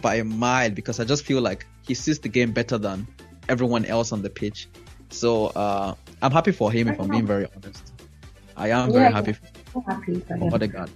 by 0.00 0.16
a 0.16 0.24
mile, 0.24 0.70
because 0.70 1.00
I 1.00 1.04
just 1.04 1.24
feel 1.24 1.40
like 1.40 1.66
he 1.86 1.94
sees 1.94 2.18
the 2.18 2.28
game 2.28 2.52
better 2.52 2.78
than 2.78 3.06
everyone 3.48 3.84
else 3.84 4.12
on 4.12 4.22
the 4.22 4.30
pitch. 4.30 4.68
So 5.10 5.46
uh, 5.46 5.94
I'm 6.20 6.32
happy 6.32 6.52
for 6.52 6.70
him, 6.70 6.88
if 6.88 7.00
I'm 7.00 7.08
being 7.08 7.26
very 7.26 7.46
honest. 7.54 7.92
I 8.56 8.70
am 8.70 8.92
very 8.92 9.12
happy. 9.12 9.32
For, 9.32 9.46
happy 9.86 10.20
for 10.20 10.36
him. 10.36 10.52
Odegaard. 10.52 10.90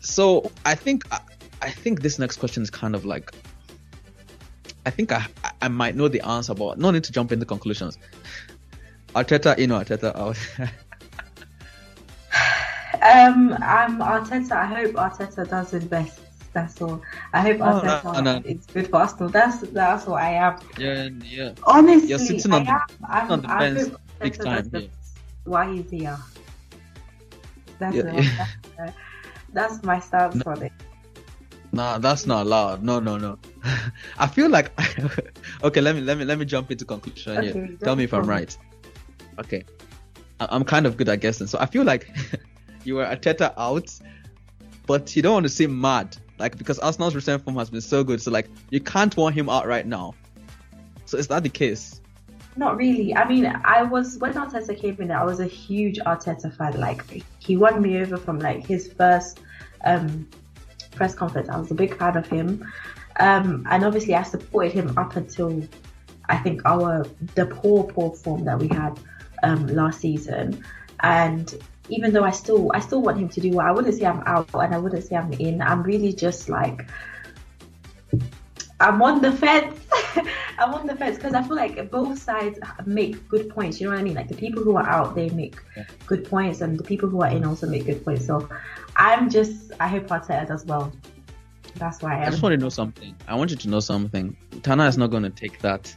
So 0.00 0.50
I 0.64 0.74
think 0.74 1.04
I, 1.12 1.20
I 1.62 1.70
think 1.70 2.02
this 2.02 2.18
next 2.18 2.38
question 2.38 2.62
is 2.62 2.70
kind 2.70 2.94
of 2.94 3.04
like 3.04 3.32
I 4.86 4.90
think 4.90 5.12
I 5.12 5.26
I 5.60 5.68
might 5.68 5.94
know 5.94 6.08
the 6.08 6.20
answer, 6.22 6.54
but 6.54 6.78
no 6.78 6.90
need 6.90 7.04
to 7.04 7.12
jump 7.12 7.32
into 7.32 7.46
conclusions. 7.46 7.98
Arteta 9.14 9.58
in 9.58 9.72
or 9.72 9.84
Arteta 9.84 10.14
out? 10.16 10.38
um, 13.02 13.56
I'm 13.60 13.98
Arteta. 13.98 14.52
I 14.52 14.66
hope 14.66 14.92
Arteta 14.92 15.48
does 15.48 15.70
his 15.72 15.84
best. 15.84 16.20
That's 16.52 16.80
all. 16.82 17.00
I 17.32 17.42
hope 17.42 17.58
oh, 17.60 17.80
Arteta 17.80 18.24
no, 18.24 18.38
no. 18.38 18.42
is 18.44 18.66
good 18.66 18.88
for 18.88 18.96
Arsenal. 18.96 19.28
That's 19.28 19.60
that's 19.60 20.06
what 20.06 20.22
I 20.22 20.32
am. 20.32 20.58
Yeah, 20.78 21.08
yeah. 21.24 21.52
Honestly, 21.64 22.08
You're 22.08 22.18
sitting 22.18 22.52
on, 22.52 22.66
I 22.66 22.70
am. 22.70 22.80
I'm, 23.08 23.30
on 23.30 23.42
the 23.42 23.48
fence 23.48 23.90
big 24.20 24.34
time. 24.42 24.70
Yeah. 24.72 24.80
Why 25.44 25.72
he's 25.72 25.90
here? 25.90 26.18
That's 27.80 27.96
yeah, 27.96 28.12
yeah. 28.12 28.46
That's, 28.78 28.96
that's, 29.52 29.82
my 29.82 29.98
stance 29.98 30.36
no. 30.36 30.52
on 30.52 30.62
it. 30.62 30.72
Nah, 31.72 31.98
that's 31.98 32.26
not 32.26 32.46
allowed. 32.46 32.82
No, 32.82 33.00
no, 33.00 33.16
no. 33.16 33.38
I 34.18 34.26
feel 34.26 34.50
like 34.50 34.72
okay. 35.62 35.80
Let 35.80 35.94
me 35.94 36.02
let 36.02 36.18
me 36.18 36.24
let 36.24 36.38
me 36.38 36.44
jump 36.44 36.70
into 36.70 36.84
conclusion 36.84 37.38
okay, 37.38 37.52
here. 37.52 37.76
Tell 37.82 37.96
me 37.96 38.04
if 38.04 38.12
I'm 38.12 38.26
right. 38.26 38.56
Okay, 39.38 39.64
I'm 40.38 40.64
kind 40.64 40.86
of 40.86 40.96
good 40.96 41.08
at 41.08 41.20
guessing, 41.20 41.46
so 41.46 41.58
I 41.58 41.66
feel 41.66 41.84
like 41.84 42.10
you 42.84 42.96
were 42.96 43.04
Arteta 43.04 43.54
out, 43.56 43.90
but 44.86 45.14
you 45.16 45.22
don't 45.22 45.32
want 45.32 45.44
to 45.44 45.48
seem 45.48 45.80
mad, 45.80 46.16
like 46.38 46.58
because 46.58 46.78
Arsenal's 46.80 47.14
recent 47.14 47.44
form 47.44 47.56
has 47.56 47.70
been 47.70 47.80
so 47.80 48.04
good. 48.04 48.20
So 48.20 48.30
like 48.30 48.48
you 48.70 48.80
can't 48.80 49.16
want 49.16 49.34
him 49.34 49.48
out 49.48 49.66
right 49.66 49.86
now. 49.86 50.14
So 51.06 51.18
is 51.18 51.28
that 51.28 51.42
the 51.44 51.48
case? 51.48 51.99
Not 52.56 52.76
really. 52.76 53.14
I 53.14 53.28
mean, 53.28 53.46
I 53.64 53.82
was 53.82 54.18
when 54.18 54.32
Arteta 54.34 54.76
came 54.76 55.00
in, 55.00 55.10
I 55.10 55.24
was 55.24 55.40
a 55.40 55.46
huge 55.46 55.98
Arteta 56.00 56.54
fan. 56.56 56.78
Like 56.78 57.22
he 57.38 57.56
won 57.56 57.80
me 57.80 58.00
over 58.00 58.16
from 58.16 58.38
like 58.38 58.66
his 58.66 58.92
first 58.92 59.40
um 59.84 60.28
press 60.92 61.14
conference. 61.14 61.48
I 61.48 61.56
was 61.58 61.70
a 61.70 61.74
big 61.74 61.96
fan 61.96 62.16
of 62.16 62.26
him. 62.26 62.66
Um, 63.18 63.66
and 63.70 63.84
obviously, 63.84 64.14
I 64.14 64.22
supported 64.22 64.72
him 64.72 64.96
up 64.98 65.16
until 65.16 65.62
I 66.28 66.36
think 66.38 66.62
our 66.64 67.06
the 67.34 67.46
poor, 67.46 67.84
poor 67.84 68.14
form 68.14 68.44
that 68.44 68.58
we 68.58 68.68
had 68.68 68.98
um, 69.42 69.66
last 69.68 70.00
season. 70.00 70.64
And 71.00 71.54
even 71.88 72.12
though 72.12 72.24
I 72.24 72.30
still, 72.30 72.70
I 72.72 72.80
still 72.80 73.02
want 73.02 73.18
him 73.18 73.28
to 73.30 73.40
do 73.40 73.50
well. 73.50 73.66
I 73.66 73.72
wouldn't 73.72 73.94
say 73.94 74.06
I'm 74.06 74.22
out, 74.26 74.48
and 74.54 74.74
I 74.74 74.78
wouldn't 74.78 75.04
say 75.04 75.16
I'm 75.16 75.32
in. 75.34 75.60
I'm 75.62 75.82
really 75.82 76.12
just 76.12 76.48
like, 76.48 76.88
I'm 78.80 79.00
on 79.02 79.20
the 79.20 79.30
fence. 79.30 79.78
I'm 80.58 80.74
on 80.74 80.86
the 80.86 80.96
fence 80.96 81.16
because 81.16 81.34
I 81.34 81.42
feel 81.42 81.56
like 81.56 81.90
both 81.90 82.20
sides 82.20 82.58
make 82.86 83.28
good 83.28 83.50
points. 83.50 83.80
You 83.80 83.86
know 83.86 83.92
what 83.92 84.00
I 84.00 84.02
mean? 84.02 84.14
Like 84.14 84.28
the 84.28 84.34
people 84.34 84.62
who 84.62 84.76
are 84.76 84.86
out, 84.86 85.14
they 85.14 85.28
make 85.30 85.56
good 86.06 86.24
points, 86.24 86.62
and 86.62 86.78
the 86.78 86.84
people 86.84 87.08
who 87.08 87.22
are 87.22 87.30
in 87.30 87.44
also 87.44 87.68
make 87.68 87.84
good 87.84 88.02
points. 88.04 88.26
So 88.26 88.48
I'm 88.96 89.28
just, 89.28 89.72
I 89.78 89.86
hope 89.86 90.06
Arteta 90.08 90.48
does 90.48 90.64
well. 90.64 90.92
That's 91.76 92.02
why 92.02 92.18
I, 92.18 92.26
I 92.26 92.30
just 92.30 92.42
want 92.42 92.54
to 92.54 92.56
know 92.56 92.70
something. 92.70 93.14
I 93.28 93.34
want 93.34 93.50
you 93.50 93.56
to 93.58 93.68
know 93.68 93.80
something. 93.80 94.36
Tana 94.62 94.86
is 94.86 94.98
not 94.98 95.10
going 95.10 95.22
to 95.22 95.30
take 95.30 95.60
that. 95.60 95.94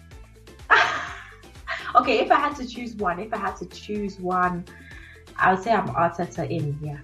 okay, 1.95 2.19
if 2.19 2.31
I 2.31 2.39
had 2.39 2.55
to 2.57 2.67
choose 2.67 2.95
one, 2.95 3.19
if 3.19 3.33
I 3.33 3.37
had 3.37 3.55
to 3.57 3.65
choose 3.67 4.19
one, 4.19 4.65
I 5.37 5.53
would 5.53 5.63
say 5.63 5.71
I'm 5.71 5.87
Arteta 5.87 6.49
in. 6.49 6.77
Yeah, 6.81 6.99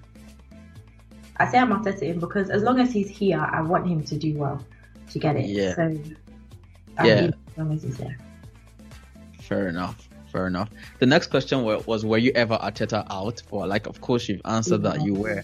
I 1.38 1.50
say 1.50 1.58
I'm 1.58 1.72
Arteta 1.72 2.04
in 2.04 2.20
because 2.20 2.50
as 2.50 2.64
long 2.64 2.80
as 2.80 2.92
he's 2.92 3.10
here, 3.10 3.40
I 3.40 3.62
want 3.62 3.88
him 3.88 4.04
to 4.04 4.18
do 4.18 4.38
well 4.38 4.62
to 5.10 5.20
get 5.20 5.36
it. 5.36 5.46
Yeah. 5.46 5.76
So, 5.76 6.00
yeah. 7.04 7.32
As 7.52 7.58
long 7.58 7.74
as 7.74 7.84
he's 7.84 7.98
there. 7.98 8.18
Fair 9.42 9.68
enough. 9.68 10.08
Fair 10.32 10.48
enough. 10.48 10.70
The 11.00 11.06
next 11.06 11.28
question 11.28 11.64
was, 11.64 12.06
were 12.06 12.18
you 12.18 12.32
ever 12.36 12.58
Arteta 12.58 13.06
out? 13.10 13.42
Or 13.50 13.66
like, 13.66 13.88
of 13.88 14.00
course, 14.02 14.30
you've 14.30 14.42
answered 14.46 14.84
yeah. 14.84 14.92
that 14.92 15.06
you 15.06 15.16
were. 15.16 15.44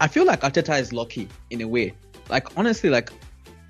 I 0.00 0.08
feel 0.08 0.26
like 0.26 0.42
Arteta 0.42 0.78
is 0.78 0.92
lucky 0.92 1.28
in 1.50 1.62
a 1.62 1.68
way. 1.68 1.94
Like 2.28 2.56
honestly, 2.56 2.90
like 2.90 3.10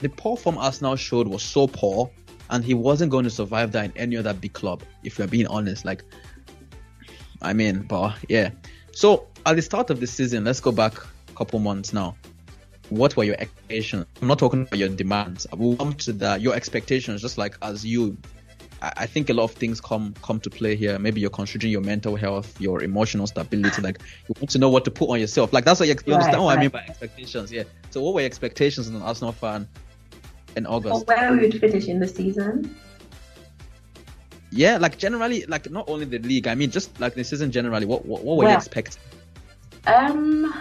the 0.01 0.09
poor 0.09 0.37
form 0.37 0.59
Arsenal 0.59 0.97
showed 0.97 1.29
was 1.29 1.43
so 1.43 1.67
poor, 1.67 2.11
and 2.51 2.65
he 2.65 2.75
wasn't 2.75 3.11
going 3.11 3.25
to 3.25 3.31
survive 3.31 3.73
that 3.73 3.85
in 3.85 3.93
any 3.97 4.17
other 4.17 4.33
big 4.33 4.53
club. 4.53 4.83
If 5.03 5.19
we're 5.19 5.27
being 5.27 5.47
honest, 5.47 5.85
like 5.85 6.05
I 7.43 7.53
mean, 7.53 7.83
but 7.83 8.17
yeah. 8.29 8.51
So 8.93 9.27
at 9.47 9.57
the 9.57 9.63
start 9.63 9.91
of 9.91 10.01
the 10.01 10.07
season, 10.07 10.45
let's 10.45 10.61
go 10.61 10.73
back 10.73 10.95
a 10.97 11.33
couple 11.37 11.59
months 11.59 11.93
now. 11.93 12.17
What 12.91 13.17
were 13.17 13.25
your 13.25 13.37
expectations? 13.39 14.07
I'm 14.21 14.29
not 14.29 14.39
talking 14.39 14.63
about 14.63 14.79
your 14.79 14.91
demands. 14.91 15.47
I 15.53 15.57
will 15.57 15.77
come 15.77 15.95
to 15.95 16.13
that. 16.15 16.41
Your 16.41 16.55
expectations, 16.55 17.23
just 17.23 17.39
like 17.39 17.57
as 17.63 17.85
you 17.85 18.17
I 18.97 19.07
think 19.07 19.31
a 19.31 19.35
lot 19.35 19.45
of 19.45 19.53
things 19.53 19.81
come 19.81 20.15
come 20.23 20.41
to 20.41 20.51
play 20.51 20.77
here. 20.77 20.99
Maybe 20.99 21.21
you're 21.21 21.31
considering 21.31 21.73
your 21.73 21.81
mental 21.81 22.17
health, 22.17 22.61
your 22.61 22.83
emotional 22.83 23.27
stability. 23.27 23.81
Like 23.81 24.01
you 24.29 24.35
want 24.39 24.51
to 24.51 24.59
know 24.59 24.69
what 24.69 24.85
to 24.85 24.91
put 24.91 25.09
on 25.09 25.21
yourself. 25.21 25.53
Like 25.53 25.65
that's 25.65 25.81
what 25.81 25.89
you, 25.89 25.95
you 26.07 26.13
right, 26.13 26.21
understand 26.21 26.45
what. 26.45 26.59
I 26.59 26.61
mean 26.61 26.71
by 26.71 26.81
expectations. 26.81 27.51
Yeah. 27.51 27.65
So 27.91 28.03
what 28.03 28.15
were 28.15 28.21
your 28.21 28.27
expectations 28.27 28.89
as 28.89 28.95
an 28.95 29.03
Arsenal 29.03 29.33
fan 29.33 29.69
in 30.57 30.67
August? 30.67 31.07
where 31.07 31.33
we 31.33 31.41
would 31.41 31.61
finish 31.61 31.89
in 31.89 31.99
the 31.99 32.09
season. 32.09 32.75
Yeah, 34.51 34.77
like 34.77 34.99
generally, 34.99 35.47
like 35.47 35.71
not 35.71 35.89
only 35.89 36.05
the 36.05 36.19
league. 36.19 36.47
I 36.47 36.55
mean, 36.55 36.71
just 36.71 37.01
like 37.01 37.15
the 37.15 37.25
season 37.25 37.51
generally. 37.51 37.87
What 37.87 38.05
what, 38.05 38.23
what 38.23 38.37
were 38.37 38.45
well, 38.45 38.53
you 38.53 38.57
expecting? 38.57 39.03
Um, 39.87 40.53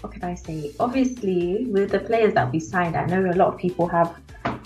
what 0.00 0.12
can 0.12 0.24
I 0.24 0.34
say? 0.34 0.72
Obviously, 0.80 1.66
with 1.66 1.90
the 1.90 2.00
players 2.00 2.34
that 2.34 2.52
we 2.52 2.60
signed, 2.60 2.96
I 2.96 3.06
know 3.06 3.30
a 3.30 3.34
lot 3.34 3.54
of 3.54 3.58
people 3.58 3.86
have, 3.88 4.14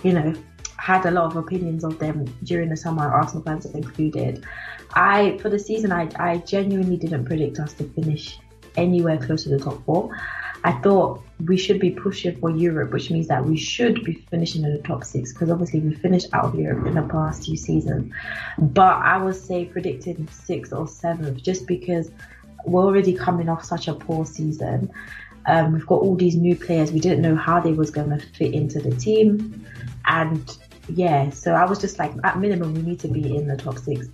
you 0.02 0.12
know, 0.12 0.34
had 0.76 1.06
a 1.06 1.10
lot 1.10 1.24
of 1.26 1.36
opinions 1.36 1.82
of 1.82 1.98
them 1.98 2.24
during 2.44 2.68
the 2.68 2.76
summer, 2.76 3.10
Arsenal 3.10 3.42
fans 3.42 3.66
included. 3.66 4.44
I, 4.94 5.38
for 5.38 5.48
the 5.48 5.58
season, 5.58 5.92
I, 5.92 6.08
I 6.16 6.38
genuinely 6.38 6.96
didn't 6.96 7.24
predict 7.24 7.58
us 7.58 7.72
to 7.74 7.84
finish 7.84 8.38
anywhere 8.76 9.18
close 9.18 9.44
to 9.44 9.48
the 9.50 9.58
top 9.58 9.84
four. 9.84 10.16
I 10.62 10.72
thought 10.72 11.22
we 11.44 11.58
should 11.58 11.78
be 11.78 11.90
pushing 11.90 12.36
for 12.38 12.50
Europe, 12.50 12.92
which 12.92 13.10
means 13.10 13.28
that 13.28 13.44
we 13.44 13.56
should 13.56 14.02
be 14.02 14.14
finishing 14.30 14.64
in 14.64 14.72
the 14.72 14.82
top 14.82 15.04
six 15.04 15.32
because 15.32 15.50
obviously 15.50 15.80
we 15.80 15.94
finished 15.94 16.28
out 16.32 16.46
of 16.46 16.54
Europe 16.54 16.86
in 16.86 16.94
the 16.94 17.02
past 17.02 17.44
two 17.44 17.56
seasons. 17.56 18.12
But 18.58 18.96
I 18.96 19.22
would 19.22 19.36
say 19.36 19.66
predicting 19.66 20.26
sixth 20.28 20.72
or 20.72 20.88
seventh 20.88 21.42
just 21.42 21.66
because 21.66 22.10
we're 22.64 22.84
already 22.84 23.12
coming 23.12 23.48
off 23.48 23.62
such 23.62 23.88
a 23.88 23.94
poor 23.94 24.24
season. 24.24 24.90
Um, 25.46 25.72
we've 25.72 25.86
got 25.86 26.00
all 26.00 26.16
these 26.16 26.36
new 26.36 26.56
players. 26.56 26.92
We 26.92 27.00
didn't 27.00 27.22
know 27.22 27.36
how 27.36 27.60
they 27.60 27.72
was 27.72 27.90
going 27.90 28.10
to 28.10 28.18
fit 28.18 28.54
into 28.54 28.80
the 28.80 28.94
team, 28.96 29.66
and 30.06 30.56
yeah, 30.88 31.30
so 31.30 31.52
I 31.52 31.64
was 31.64 31.78
just 31.78 31.98
like, 31.98 32.12
at 32.24 32.38
minimum, 32.38 32.74
we 32.74 32.82
need 32.82 33.00
to 33.00 33.08
be 33.08 33.36
in 33.36 33.46
the 33.46 33.56
top 33.56 33.78
six. 33.78 34.08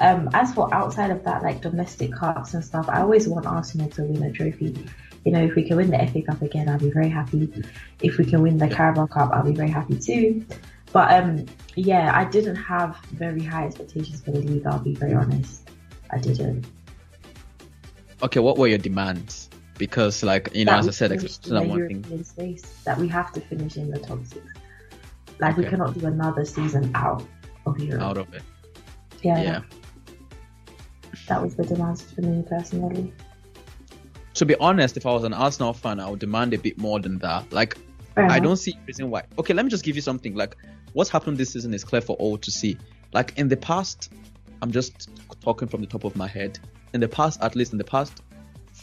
Um, 0.00 0.28
as 0.32 0.52
for 0.54 0.72
outside 0.74 1.10
of 1.10 1.22
that, 1.24 1.42
like 1.42 1.60
domestic 1.60 2.12
cups 2.12 2.54
and 2.54 2.64
stuff, 2.64 2.88
I 2.88 3.00
always 3.00 3.28
want 3.28 3.46
Arsenal 3.46 3.88
to 3.90 4.02
win 4.02 4.22
a 4.22 4.32
trophy. 4.32 4.86
You 5.24 5.32
know, 5.32 5.44
if 5.44 5.54
we 5.54 5.66
can 5.66 5.76
win 5.76 5.90
the 5.90 5.98
FA 6.06 6.22
Cup 6.22 6.42
again, 6.42 6.68
I'll 6.68 6.78
be 6.78 6.90
very 6.90 7.08
happy. 7.08 7.64
If 8.02 8.18
we 8.18 8.24
can 8.24 8.42
win 8.42 8.58
the 8.58 8.68
Carabao 8.68 9.06
Cup, 9.06 9.30
I'll 9.32 9.44
be 9.44 9.54
very 9.54 9.70
happy 9.70 9.98
too. 9.98 10.44
But 10.92 11.12
um, 11.12 11.46
yeah, 11.76 12.16
I 12.16 12.24
didn't 12.24 12.56
have 12.56 12.96
very 13.12 13.42
high 13.42 13.66
expectations 13.66 14.20
for 14.22 14.32
the 14.32 14.40
league. 14.40 14.66
I'll 14.66 14.78
be 14.78 14.94
very 14.94 15.14
honest, 15.14 15.68
I 16.10 16.18
didn't. 16.18 16.66
Okay, 18.22 18.40
what 18.40 18.58
were 18.58 18.66
your 18.66 18.78
demands? 18.78 19.48
Because, 19.78 20.22
like 20.22 20.54
you 20.54 20.64
know, 20.64 20.72
as 20.74 20.86
I 20.86 20.92
said, 20.92 21.10
one 21.10 21.88
thing. 21.88 22.24
That 22.84 22.98
we 22.98 23.08
have 23.08 23.32
to 23.32 23.40
finish 23.40 23.76
in 23.76 23.90
the 23.90 23.98
top 23.98 24.24
six. 24.24 24.46
Like 25.40 25.54
okay. 25.54 25.62
we 25.62 25.68
cannot 25.68 25.98
do 25.98 26.06
another 26.06 26.44
season 26.44 26.92
out 26.94 27.24
of 27.66 27.78
Europe. 27.78 28.02
Out 28.02 28.18
of 28.18 28.32
it. 28.34 28.42
Yeah. 29.22 29.42
Yeah. 29.42 29.60
That 31.28 31.42
was 31.42 31.56
the 31.56 31.64
demands 31.64 32.02
for 32.02 32.20
me 32.20 32.44
personally. 32.48 33.12
To 34.34 34.44
be 34.44 34.54
honest, 34.56 34.96
if 34.96 35.06
I 35.06 35.12
was 35.12 35.24
an 35.24 35.32
Arsenal 35.32 35.72
fan, 35.72 36.00
I 36.00 36.10
would 36.10 36.18
demand 36.18 36.54
a 36.54 36.58
bit 36.58 36.76
more 36.76 37.00
than 37.00 37.18
that. 37.18 37.52
Like, 37.52 37.76
I 38.16 38.40
don't 38.40 38.56
see 38.56 38.76
reason 38.86 39.10
why. 39.10 39.22
Okay, 39.38 39.54
let 39.54 39.64
me 39.64 39.70
just 39.70 39.84
give 39.84 39.96
you 39.96 40.02
something. 40.02 40.34
Like, 40.34 40.56
what's 40.92 41.10
happened 41.10 41.38
this 41.38 41.52
season 41.52 41.74
is 41.74 41.84
clear 41.84 42.00
for 42.00 42.16
all 42.16 42.38
to 42.38 42.50
see. 42.50 42.76
Like 43.12 43.38
in 43.38 43.48
the 43.48 43.56
past, 43.56 44.12
I'm 44.62 44.72
just 44.72 45.10
talking 45.40 45.68
from 45.68 45.80
the 45.80 45.86
top 45.86 46.04
of 46.04 46.16
my 46.16 46.26
head. 46.26 46.58
In 46.94 47.00
the 47.00 47.08
past, 47.08 47.40
at 47.42 47.54
least 47.54 47.72
in 47.72 47.78
the 47.78 47.84
past 47.84 48.22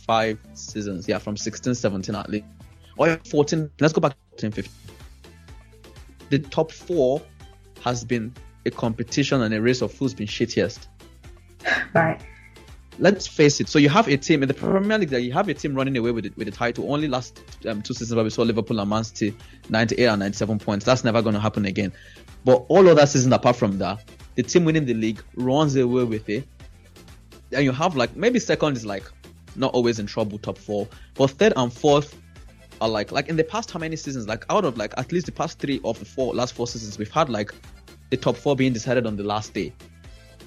five 0.06 0.40
seasons, 0.54 1.08
yeah, 1.08 1.18
from 1.18 1.38
16, 1.38 1.76
17 1.76 2.16
at 2.16 2.30
least, 2.30 2.46
or 2.98 3.18
14. 3.30 3.70
Let's 3.80 3.94
go 3.94 4.02
back 4.02 4.12
to 4.12 4.18
14, 4.32 4.52
15 4.52 4.72
the 6.32 6.40
top 6.40 6.72
four 6.72 7.22
has 7.84 8.04
been 8.04 8.34
a 8.66 8.72
competition 8.72 9.42
and 9.42 9.54
a 9.54 9.62
race 9.62 9.82
of 9.82 9.96
who's 9.98 10.14
been 10.14 10.28
shittiest. 10.28 10.88
Right. 11.94 12.20
let's 13.00 13.28
face 13.28 13.60
it. 13.60 13.68
So 13.70 13.78
you 13.80 13.90
have 13.90 14.08
a 14.08 14.18
team 14.18 14.42
in 14.42 14.48
the 14.48 14.54
Premier 14.54 14.98
League 14.98 15.10
that 15.10 15.22
you 15.22 15.34
have 15.34 15.50
a 15.50 15.54
team 15.54 15.76
running 15.76 15.98
away 15.98 16.12
with 16.12 16.26
it, 16.26 16.38
with 16.38 16.48
the 16.48 16.52
title. 16.52 16.92
Only 16.92 17.08
last 17.08 17.40
um, 17.68 17.82
two 17.82 17.94
seasons 17.94 18.16
where 18.16 18.24
we 18.24 18.30
saw 18.30 18.44
Liverpool 18.44 18.80
and 18.80 18.90
Man 18.90 19.04
City 19.04 19.36
98 19.70 20.06
and 20.06 20.20
97 20.20 20.60
points. 20.60 20.86
That's 20.86 21.04
never 21.04 21.22
going 21.22 21.36
to 21.36 21.40
happen 21.40 21.66
again. 21.66 21.92
But 22.46 22.66
all 22.70 22.88
other 22.88 23.06
seasons 23.06 23.34
apart 23.34 23.58
from 23.58 23.78
that, 23.80 24.04
the 24.36 24.44
team 24.44 24.66
winning 24.66 24.86
the 24.86 24.94
league 24.94 25.22
runs 25.36 25.76
away 25.76 26.06
with 26.06 26.30
it. 26.30 26.48
And 27.52 27.66
you 27.66 27.74
have 27.74 27.96
like 27.96 28.16
maybe 28.16 28.40
second 28.40 28.78
is 28.78 28.86
like 28.86 29.04
not 29.56 29.74
always 29.74 30.00
in 30.00 30.06
trouble, 30.06 30.38
top 30.38 30.58
four, 30.58 30.88
but 31.16 31.32
third 31.32 31.54
and 31.56 31.72
fourth 31.72 32.18
are 32.80 32.90
like 32.90 33.12
like 33.12 33.28
in 33.28 33.36
the 33.36 33.44
past 33.44 33.72
how 33.72 33.80
many 33.80 33.96
seasons? 33.96 34.28
Like 34.28 34.46
out 34.50 34.66
of 34.66 34.78
like 34.78 34.94
at 34.98 35.12
least 35.12 35.26
the 35.26 35.32
past 35.32 35.60
three 35.60 35.80
of 35.84 36.00
the 36.00 36.06
four 36.06 36.34
last 36.34 36.54
four 36.54 36.68
seasons, 36.68 36.98
we've 36.98 37.12
had 37.12 37.30
like 37.30 37.54
the 38.10 38.18
top 38.18 38.36
four 38.36 38.56
being 38.56 38.74
decided 38.74 39.06
on 39.06 39.16
the 39.16 39.24
last 39.24 39.54
day 39.54 39.74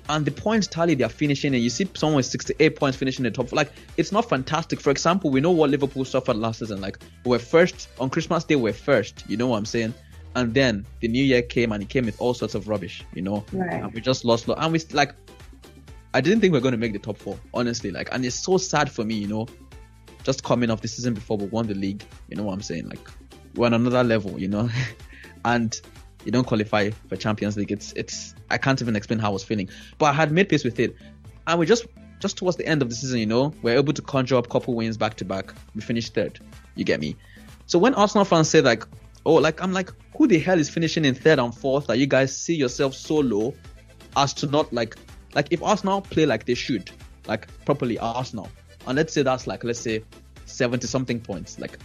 and 0.08 0.25
the 0.25 0.30
points 0.30 0.66
tally 0.66 0.94
they're 0.94 1.08
finishing, 1.08 1.54
and 1.54 1.62
you 1.62 1.70
see 1.70 1.88
someone 1.94 2.16
with 2.16 2.26
68 2.26 2.76
points 2.76 2.96
finishing 2.96 3.23
the 3.23 3.30
top. 3.30 3.49
four. 3.49 3.56
Like 3.56 3.73
it's 3.96 4.12
not 4.12 4.28
fantastic. 4.28 4.80
For 4.80 4.90
example, 4.90 5.30
we 5.30 5.40
know 5.40 5.50
what 5.50 5.70
Liverpool 5.70 6.04
suffered 6.04 6.37
last 6.37 6.58
season. 6.58 6.80
Like 6.80 6.99
we 7.25 7.30
were 7.30 7.38
first 7.38 7.88
on 7.99 8.11
Christmas 8.11 8.44
Day, 8.44 8.56
we 8.56 8.70
are 8.70 8.75
first. 8.75 9.25
You 9.28 9.37
know 9.37 9.49
what 9.49 9.58
I'm 9.58 9.64
saying? 9.64 9.94
And 10.37 10.52
then 10.52 10.84
the 11.00 11.08
new 11.08 11.23
year 11.23 11.42
came, 11.42 11.73
and 11.73 11.82
it 11.82 11.88
came 11.88 12.06
with 12.06 12.20
all 12.20 12.34
sorts 12.34 12.54
of 12.54 12.68
rubbish. 12.68 13.04
You 13.14 13.23
know, 13.23 13.44
right. 13.52 13.82
and 13.82 13.92
we 13.92 14.00
just 14.00 14.25
lost. 14.25 14.49
And 14.49 14.73
we 14.73 14.80
like, 14.92 15.14
I 16.14 16.21
didn't 16.21 16.40
think 16.40 16.52
we 16.52 16.59
are 16.59 16.62
going 16.62 16.73
to 16.73 16.78
make 16.78 16.92
the 16.92 17.00
top 17.00 17.18
four, 17.18 17.38
honestly. 17.52 17.90
Like, 17.90 18.09
and 18.12 18.25
it's 18.25 18.37
so 18.37 18.56
sad 18.56 18.90
for 18.90 19.04
me. 19.04 19.16
You 19.16 19.26
know, 19.26 19.49
just 20.23 20.44
coming 20.44 20.71
off 20.71 20.80
the 20.80 20.88
season 20.88 21.12
before 21.12 21.37
we 21.37 21.47
won 21.47 21.66
the 21.66 21.75
league. 21.75 22.04
You 22.28 22.37
know 22.37 22.44
what 22.44 22.52
I'm 22.52 22.62
saying? 22.62 22.88
Like, 22.88 23.06
we're 23.56 23.66
on 23.66 23.75
another 23.75 24.04
level. 24.04 24.38
You 24.38 24.47
know, 24.47 24.71
and 25.44 25.78
you 26.25 26.30
don't 26.30 26.47
qualify 26.47 26.90
for 27.09 27.16
Champions 27.16 27.56
League. 27.56 27.73
It's 27.73 27.92
it's 27.94 28.35
I 28.49 28.59
can't 28.59 28.80
even 28.80 28.94
explain 28.94 29.18
how 29.18 29.30
I 29.30 29.33
was 29.33 29.42
feeling. 29.42 29.68
But 29.99 30.06
I 30.06 30.12
had 30.12 30.30
made 30.30 30.49
peace 30.49 30.64
with 30.64 30.78
it. 30.78 30.97
And 31.49 31.59
we 31.59 31.66
just 31.66 31.87
just 32.21 32.38
towards 32.38 32.56
the 32.56 32.66
end 32.66 32.80
of 32.80 32.88
the 32.88 32.94
season, 32.94 33.18
you 33.18 33.26
know, 33.26 33.52
we're 33.62 33.76
able 33.76 33.92
to 33.92 34.00
conjure 34.00 34.37
up 34.37 34.49
couple 34.49 34.75
wins 34.75 34.97
back 34.97 35.16
to 35.16 35.25
back. 35.25 35.52
We 35.75 35.80
finished 35.80 36.14
third. 36.14 36.38
You 36.76 36.85
get 36.85 37.00
me? 37.00 37.16
So 37.66 37.76
when 37.76 37.92
Arsenal 37.94 38.25
fans 38.25 38.49
say 38.49 38.61
like, 38.61 38.85
oh, 39.26 39.35
like 39.35 39.61
I'm 39.61 39.73
like, 39.73 39.90
who 40.16 40.28
the 40.28 40.38
hell 40.38 40.61
is 40.61 40.71
finishing 40.71 41.04
in 41.04 41.16
third 41.16 41.40
and 41.40 41.52
fourth 41.52 41.88
that 41.88 41.99
you 41.99 42.06
guys 42.06 42.37
see 42.37 42.54
yourself 42.54 42.94
so 42.94 43.16
low 43.16 43.52
as 44.16 44.33
to 44.35 44.47
not 44.47 44.73
like 44.73 44.97
like 45.34 45.48
if 45.50 45.62
Arsenal 45.62 46.00
play 46.00 46.26
like 46.26 46.46
they 46.46 46.54
should, 46.54 46.90
like 47.26 47.48
properly 47.64 47.98
Arsenal, 47.98 48.48
and 48.86 48.96
let's 48.96 49.12
say 49.12 49.22
that's 49.22 49.46
like 49.46 49.64
let's 49.64 49.80
say 49.80 50.02
70 50.46 50.86
something 50.86 51.20
points, 51.20 51.58
like 51.58 51.78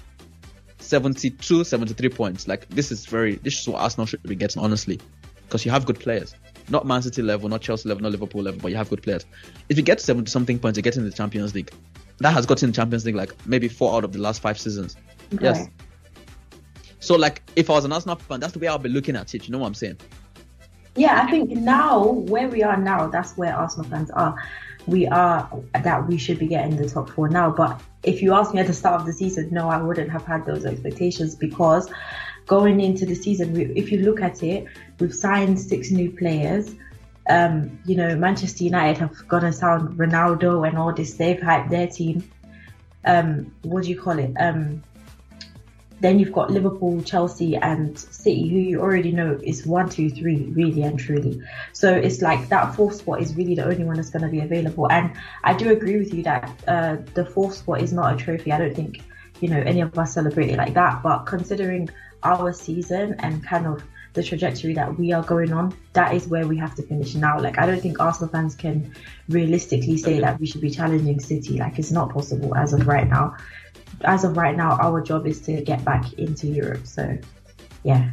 72, 0.78 1.64
73 1.64 2.10
points. 2.10 2.48
Like 2.48 2.68
this 2.70 2.92
is 2.92 3.06
very 3.06 3.36
this 3.36 3.60
is 3.60 3.68
what 3.68 3.82
Arsenal 3.82 4.06
should 4.06 4.24
be 4.24 4.36
getting, 4.36 4.62
honestly, 4.62 5.00
because 5.44 5.66
you 5.66 5.72
have 5.72 5.86
good 5.86 6.00
players. 6.00 6.36
Not 6.70 6.86
Man 6.86 7.02
City 7.02 7.22
level, 7.22 7.50
not 7.50 7.62
Chelsea 7.62 7.90
level, 7.90 8.04
not 8.04 8.12
Liverpool 8.12 8.44
level, 8.44 8.60
but 8.62 8.70
you 8.70 8.78
have 8.78 8.90
good 8.90 9.02
players. 9.02 9.26
If 9.70 9.78
you 9.78 9.84
get 9.84 10.00
70 10.00 10.30
something 10.30 10.60
points, 10.60 10.78
you 10.78 10.84
get 10.84 10.98
in 10.98 11.04
the 11.04 11.12
Champions 11.12 11.56
League. 11.56 11.72
That 12.20 12.34
has 12.34 12.46
gotten 12.46 12.70
the 12.70 12.76
Champions 12.76 13.06
League 13.06 13.16
like 13.16 13.34
maybe 13.48 13.68
four 13.68 13.96
out 13.96 14.04
of 14.04 14.12
the 14.12 14.20
last 14.20 14.42
five 14.42 14.60
seasons. 14.60 14.96
Okay. 15.34 15.46
Yes. 15.46 15.70
So 17.00 17.16
like 17.16 17.42
if 17.56 17.70
I 17.70 17.74
was 17.74 17.86
an 17.86 17.92
Arsenal 17.92 18.18
fan, 18.18 18.40
that's 18.40 18.54
the 18.54 18.60
way 18.60 18.68
I'll 18.68 18.78
be 18.78 18.90
looking 18.90 19.16
at 19.16 19.34
it. 19.34 19.48
You 19.48 19.52
know 19.52 19.60
what 19.60 19.68
I'm 19.68 19.74
saying? 19.74 19.98
Yeah, 21.00 21.22
I 21.24 21.32
think 21.32 21.52
now 21.52 22.10
where 22.10 22.50
we 22.50 22.62
are 22.62 22.76
now, 22.76 23.08
that's 23.08 23.38
where 23.38 23.56
Arsenal 23.56 23.90
fans 23.90 24.12
are 24.12 24.36
we 24.86 25.08
are 25.08 25.50
that 25.72 26.08
we 26.10 26.18
should 26.18 26.40
be 26.40 26.48
getting 26.48 26.76
the 26.76 26.90
top 26.90 27.10
four 27.12 27.30
now. 27.30 27.52
But 27.52 27.80
if 28.04 28.22
you 28.22 28.34
ask 28.34 28.54
me 28.54 28.60
at 28.60 28.68
the 28.68 28.74
start 28.74 29.00
of 29.00 29.08
the 29.08 29.14
season, 29.14 29.48
no, 29.50 29.70
I 29.70 29.82
wouldn't 29.82 30.10
have 30.10 30.26
had 30.26 30.46
those 30.46 30.66
expectations 30.66 31.36
because 31.36 31.90
going 32.48 32.82
into 32.82 33.06
the 33.06 33.16
season, 33.16 33.54
we, 33.54 33.68
if 33.78 33.94
you 33.94 34.00
look 34.00 34.22
at 34.22 34.44
it, 34.44 34.66
we've 35.00 35.16
signed 35.16 35.58
six 35.58 35.90
new 35.90 36.12
players. 36.12 36.76
Um, 37.30 37.80
you 37.86 37.96
know, 37.96 38.18
Manchester 38.18 38.66
United 38.66 39.00
have 39.00 39.26
gonna 39.30 39.54
sound 39.54 39.98
Ronaldo 39.98 40.68
and 40.68 40.78
all 40.78 40.92
this. 40.94 41.14
They've 41.14 41.40
hyped 41.40 41.70
their 41.70 41.88
team. 41.88 42.30
Um, 43.06 43.56
what 43.62 43.84
do 43.84 43.90
you 43.90 44.02
call 44.02 44.20
it? 44.20 44.34
Um, 44.38 44.84
then 46.02 46.20
you've 46.20 46.32
got 46.32 46.50
Liverpool, 46.50 47.02
Chelsea, 47.04 47.56
and 47.56 47.98
City, 48.00 48.48
who 48.50 48.58
you 48.58 48.82
already 48.82 49.12
know 49.12 49.40
is 49.44 49.66
one, 49.66 49.90
two, 49.90 50.10
three, 50.10 50.38
really 50.38 50.84
and 50.84 50.98
truly. 50.98 51.42
So 51.74 51.94
it's 51.94 52.22
like 52.22 52.50
that 52.50 52.76
fourth 52.76 52.96
spot 52.96 53.22
is 53.22 53.36
really 53.36 53.56
the 53.56 53.66
only 53.66 53.84
one 53.84 53.98
that's 53.98 54.10
going 54.10 54.24
to 54.24 54.30
be 54.30 54.40
available. 54.40 54.90
And 54.90 55.14
I 55.44 55.54
do 55.54 55.72
agree 55.72 55.98
with 55.98 56.14
you 56.14 56.24
that 56.24 56.52
uh, 56.68 56.98
the 57.14 57.26
fourth 57.26 57.56
spot 57.56 57.82
is 57.82 57.92
not 57.92 58.14
a 58.14 58.18
trophy. 58.18 58.52
I 58.52 58.58
don't 58.58 58.76
think 58.76 59.02
you 59.42 59.50
know 59.50 59.60
any 59.60 59.82
of 59.82 59.98
us 59.98 60.14
celebrate 60.14 60.50
it 60.50 60.58
like 60.58 60.74
that. 60.76 61.04
But 61.04 61.26
considering 61.26 61.90
our 62.24 62.54
season 62.54 63.16
and 63.20 63.44
kind 63.44 63.68
of 63.68 63.84
the 64.14 64.24
trajectory 64.24 64.74
that 64.74 64.98
we 64.98 65.12
are 65.12 65.24
going 65.24 65.54
on, 65.54 65.76
that 65.94 66.16
is 66.16 66.28
where 66.28 66.48
we 66.48 66.58
have 66.58 66.76
to 66.76 66.84
finish 66.84 67.14
now. 67.16 67.40
Like 67.40 67.60
I 67.60 67.66
don't 67.66 67.82
think 67.82 68.00
Arsenal 68.00 68.30
fans 68.30 68.56
can 68.56 68.96
realistically 69.28 69.98
say 69.98 70.22
that 70.22 70.40
we 70.40 70.48
should 70.48 70.62
be 70.62 70.70
challenging 70.70 71.20
City. 71.20 71.58
Like 71.58 71.78
it's 71.78 71.92
not 71.92 72.12
possible 72.12 72.56
as 72.56 72.74
of 72.74 72.88
right 72.88 73.08
now 73.08 73.36
as 74.04 74.24
of 74.24 74.38
right 74.38 74.56
now, 74.56 74.78
our 74.82 75.02
job 75.02 75.28
is 75.28 75.42
to 75.42 75.62
get 75.62 75.84
back 75.84 76.14
into 76.14 76.48
Europe. 76.48 76.86
So, 76.86 77.18
yeah. 77.84 78.12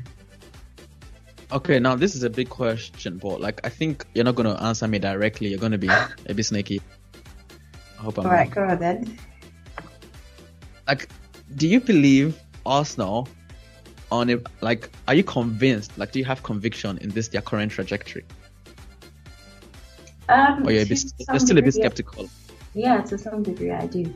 Okay, 1.53 1.79
now 1.79 1.95
this 1.95 2.17
is 2.17 2.25
a 2.25 2.31
big 2.31 2.49
question, 2.49 3.19
but 3.19 3.41
like 3.41 3.65
I 3.65 3.69
think 3.69 4.05
you're 4.15 4.25
not 4.25 4.35
going 4.35 4.53
to 4.53 4.61
answer 4.63 4.89
me 4.89 4.99
directly. 4.99 5.49
You're 5.49 5.61
going 5.61 5.73
to 5.73 5.79
be 5.79 5.89
a 5.89 6.35
bit 6.35 6.45
sneaky. 6.45 6.81
I 7.99 8.03
hope 8.03 8.19
I'm. 8.19 8.27
All 8.27 8.33
right, 8.33 8.51
go 8.51 8.65
on 8.65 8.79
then. 8.81 9.19
Like, 10.89 11.09
do 11.55 11.69
you 11.69 11.81
believe 11.81 12.41
Arsenal 12.65 13.29
on 14.11 14.29
it? 14.29 14.47
Like, 14.61 14.91
are 15.07 15.15
you 15.15 15.23
convinced? 15.23 15.97
Like, 15.97 16.11
do 16.11 16.19
you 16.19 16.25
have 16.25 16.43
conviction 16.43 16.99
in 16.99 17.11
this 17.11 17.29
their 17.29 17.43
current 17.43 17.71
trajectory? 17.71 18.25
Um, 20.29 20.67
or 20.67 20.73
you're, 20.73 20.85
bit, 20.87 21.05
you're 21.29 21.39
still 21.39 21.59
a 21.59 21.63
bit 21.63 21.75
skeptical. 21.75 22.29
Yeah, 22.75 23.03
to 23.03 23.17
some 23.17 23.45
degree, 23.45 23.71
I 23.71 23.87
do. 23.87 24.13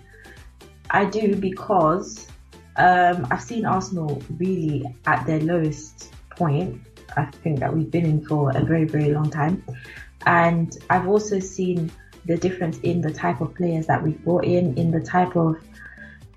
I 0.91 1.05
do 1.05 1.37
because 1.37 2.29
um, 2.77 3.27
I've 3.31 3.43
seen 3.43 3.65
Arsenal 3.65 4.23
really 4.39 4.85
at 5.07 5.27
their 5.27 5.41
lowest 5.41 6.13
point. 6.31 6.81
I 7.17 7.25
think 7.27 7.61
that 7.61 7.75
we've 7.75 7.91
been 7.91 8.07
in 8.07 8.25
for 8.25 8.51
a 8.57 8.65
very, 8.65 8.85
very 8.85 9.13
long 9.13 9.31
time. 9.31 9.65
And 10.27 10.77
I've 10.91 11.09
also 11.09 11.39
seen 11.39 11.91
the 12.27 12.37
difference 12.37 12.79
in 12.81 13.01
the 13.01 13.13
type 13.13 13.41
of 13.41 13.55
players 13.55 13.87
that 13.87 14.03
we've 14.03 14.23
brought 14.25 14.45
in, 14.45 14.77
in 14.77 14.91
the 14.91 15.01
type 15.01 15.37
of 15.37 15.57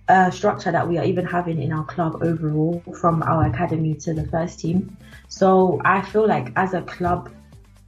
uh, 0.08 0.30
structure 0.32 0.72
that 0.72 0.88
we 0.88 0.98
are 0.98 1.04
even 1.06 1.26
having 1.26 1.62
in 1.62 1.72
our 1.72 1.86
club 1.86 2.22
overall, 2.24 2.84
from 3.00 3.24
our 3.24 3.46
academy 3.46 3.94
to 3.96 4.14
the 4.14 4.28
first 4.28 4.60
team. 4.60 4.98
So 5.28 5.80
I 5.86 6.02
feel 6.02 6.28
like 6.28 6.52
as 6.56 6.74
a 6.74 6.82
club, 6.82 7.32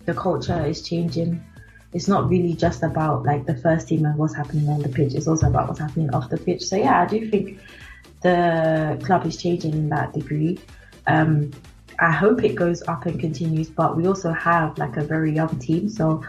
the 0.06 0.14
culture 0.14 0.66
is 0.66 0.82
changing 0.82 1.44
it's 1.96 2.10
not 2.10 2.30
really 2.30 2.54
just 2.54 2.84
about 2.84 3.24
like 3.24 3.46
the 3.46 3.56
first 3.56 3.88
team 3.88 4.04
and 4.04 4.18
what's 4.18 4.36
happening 4.36 4.68
on 4.68 4.82
the 4.82 4.90
pitch. 4.90 5.14
It's 5.16 5.28
also 5.28 5.48
about 5.48 5.70
what's 5.70 5.80
happening 5.80 6.14
off 6.14 6.30
the 6.30 6.38
pitch. 6.38 6.62
So 6.62 6.76
yeah, 6.76 7.02
I 7.02 7.06
do 7.06 7.30
think 7.30 7.58
the 8.22 9.02
club 9.06 9.26
is 9.26 9.42
changing 9.42 9.72
in 9.72 9.90
that 9.90 10.14
degree. 10.14 10.60
Um, 11.08 11.52
I 12.00 12.12
hope 12.12 12.44
it 12.44 12.56
goes 12.56 12.84
up 12.90 13.06
and 13.06 13.18
continues, 13.18 13.70
but 13.70 13.96
we 13.96 14.08
also 14.08 14.34
have 14.34 14.78
like 14.78 14.98
a 14.98 15.04
very 15.04 15.32
young 15.34 15.58
team. 15.60 15.88
So, 15.88 16.22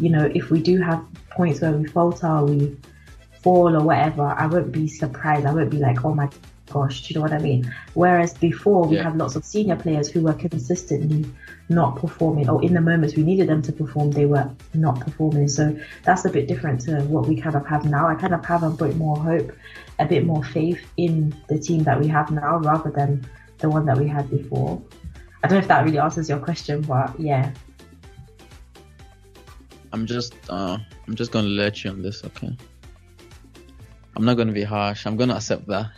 you 0.00 0.08
know, 0.08 0.24
if 0.34 0.50
we 0.50 0.60
do 0.60 0.80
have 0.80 1.00
points 1.30 1.60
where 1.60 1.70
we 1.70 1.86
falter, 1.86 2.42
we 2.42 2.76
fall 3.44 3.76
or 3.76 3.84
whatever, 3.84 4.24
I 4.24 4.46
won't 4.46 4.72
be 4.72 4.88
surprised. 4.88 5.46
I 5.46 5.54
won't 5.54 5.70
be 5.70 5.78
like, 5.78 6.04
oh 6.04 6.14
my 6.14 6.28
gosh, 6.72 7.02
do 7.02 7.14
you 7.14 7.20
know 7.20 7.22
what 7.22 7.32
I 7.32 7.38
mean? 7.38 7.72
Whereas 7.94 8.34
before 8.34 8.88
we 8.88 8.96
yeah. 8.96 9.04
have 9.04 9.14
lots 9.14 9.36
of 9.36 9.44
senior 9.44 9.76
players 9.76 10.08
who 10.08 10.22
were 10.22 10.32
consistently 10.32 11.30
not 11.68 11.96
performing, 11.96 12.48
or 12.48 12.62
in 12.62 12.74
the 12.74 12.80
moments 12.80 13.16
we 13.16 13.22
needed 13.22 13.48
them 13.48 13.62
to 13.62 13.72
perform, 13.72 14.10
they 14.10 14.26
were 14.26 14.50
not 14.74 15.00
performing. 15.00 15.48
So 15.48 15.76
that's 16.02 16.24
a 16.24 16.30
bit 16.30 16.48
different 16.48 16.80
to 16.82 17.00
what 17.02 17.26
we 17.26 17.40
kind 17.40 17.56
of 17.56 17.66
have 17.66 17.84
now. 17.84 18.08
I 18.08 18.14
kind 18.14 18.34
of 18.34 18.44
have 18.44 18.62
a 18.62 18.70
bit 18.70 18.96
more 18.96 19.16
hope, 19.16 19.52
a 19.98 20.06
bit 20.06 20.26
more 20.26 20.44
faith 20.44 20.80
in 20.96 21.34
the 21.48 21.58
team 21.58 21.84
that 21.84 22.00
we 22.00 22.08
have 22.08 22.30
now 22.30 22.58
rather 22.58 22.90
than 22.90 23.26
the 23.58 23.68
one 23.68 23.86
that 23.86 23.96
we 23.96 24.08
had 24.08 24.28
before. 24.30 24.82
I 25.42 25.48
don't 25.48 25.58
know 25.58 25.62
if 25.62 25.68
that 25.68 25.84
really 25.84 25.98
answers 25.98 26.28
your 26.28 26.38
question, 26.38 26.82
but 26.82 27.18
yeah. 27.18 27.52
I'm 29.92 30.06
just 30.06 30.34
uh 30.48 30.78
I'm 31.06 31.14
just 31.14 31.32
gonna 31.32 31.48
let 31.48 31.84
you 31.84 31.90
on 31.90 32.02
this, 32.02 32.24
okay? 32.24 32.56
I'm 34.16 34.24
not 34.24 34.36
gonna 34.36 34.52
be 34.52 34.62
harsh. 34.62 35.06
I'm 35.06 35.16
gonna 35.16 35.34
accept 35.34 35.66
that. 35.68 35.90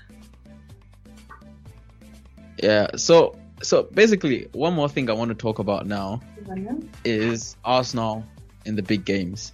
Yeah. 2.62 2.88
So 2.96 3.36
so 3.62 3.84
basically, 3.84 4.48
one 4.52 4.74
more 4.74 4.88
thing 4.88 5.08
I 5.08 5.12
want 5.12 5.30
to 5.30 5.34
talk 5.34 5.58
about 5.58 5.86
now 5.86 6.20
mm-hmm. 6.42 6.86
is 7.04 7.56
Arsenal 7.64 8.24
in 8.64 8.76
the 8.76 8.82
big 8.82 9.04
games. 9.04 9.52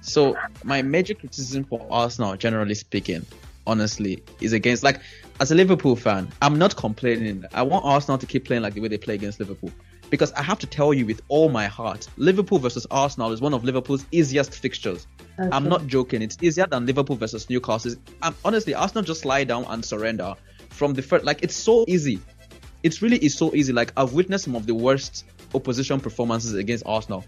So 0.00 0.36
my 0.64 0.82
major 0.82 1.14
criticism 1.14 1.64
for 1.64 1.86
Arsenal, 1.90 2.36
generally 2.36 2.74
speaking, 2.74 3.24
honestly, 3.66 4.22
is 4.40 4.52
against 4.52 4.82
like 4.82 5.00
as 5.40 5.50
a 5.50 5.54
Liverpool 5.54 5.96
fan, 5.96 6.28
I'm 6.40 6.58
not 6.58 6.76
complaining. 6.76 7.44
I 7.54 7.62
want 7.62 7.84
Arsenal 7.84 8.18
to 8.18 8.26
keep 8.26 8.44
playing 8.44 8.62
like 8.62 8.74
the 8.74 8.80
way 8.80 8.88
they 8.88 8.98
play 8.98 9.14
against 9.14 9.40
Liverpool. 9.40 9.70
Because 10.10 10.30
I 10.34 10.42
have 10.42 10.58
to 10.58 10.66
tell 10.66 10.92
you 10.92 11.06
with 11.06 11.22
all 11.28 11.48
my 11.48 11.66
heart, 11.66 12.06
Liverpool 12.18 12.58
versus 12.58 12.86
Arsenal 12.90 13.32
is 13.32 13.40
one 13.40 13.54
of 13.54 13.64
Liverpool's 13.64 14.04
easiest 14.12 14.54
fixtures. 14.54 15.06
Okay. 15.40 15.48
I'm 15.50 15.68
not 15.68 15.86
joking. 15.86 16.20
It's 16.20 16.36
easier 16.42 16.66
than 16.66 16.84
Liverpool 16.84 17.16
versus 17.16 17.48
Newcastle. 17.48 17.94
I'm, 18.20 18.34
honestly, 18.44 18.74
Arsenal 18.74 19.04
just 19.04 19.24
lie 19.24 19.44
down 19.44 19.64
and 19.68 19.82
surrender 19.82 20.34
from 20.68 20.92
the 20.92 21.00
first. 21.00 21.24
Like 21.24 21.42
it's 21.42 21.56
so 21.56 21.86
easy 21.88 22.20
it 22.82 23.00
really 23.02 23.18
is 23.18 23.36
so 23.36 23.54
easy. 23.54 23.72
Like 23.72 23.92
I've 23.96 24.12
witnessed 24.12 24.44
some 24.44 24.56
of 24.56 24.66
the 24.66 24.74
worst 24.74 25.24
opposition 25.54 26.00
performances 26.00 26.54
against 26.54 26.84
Arsenal. 26.86 27.24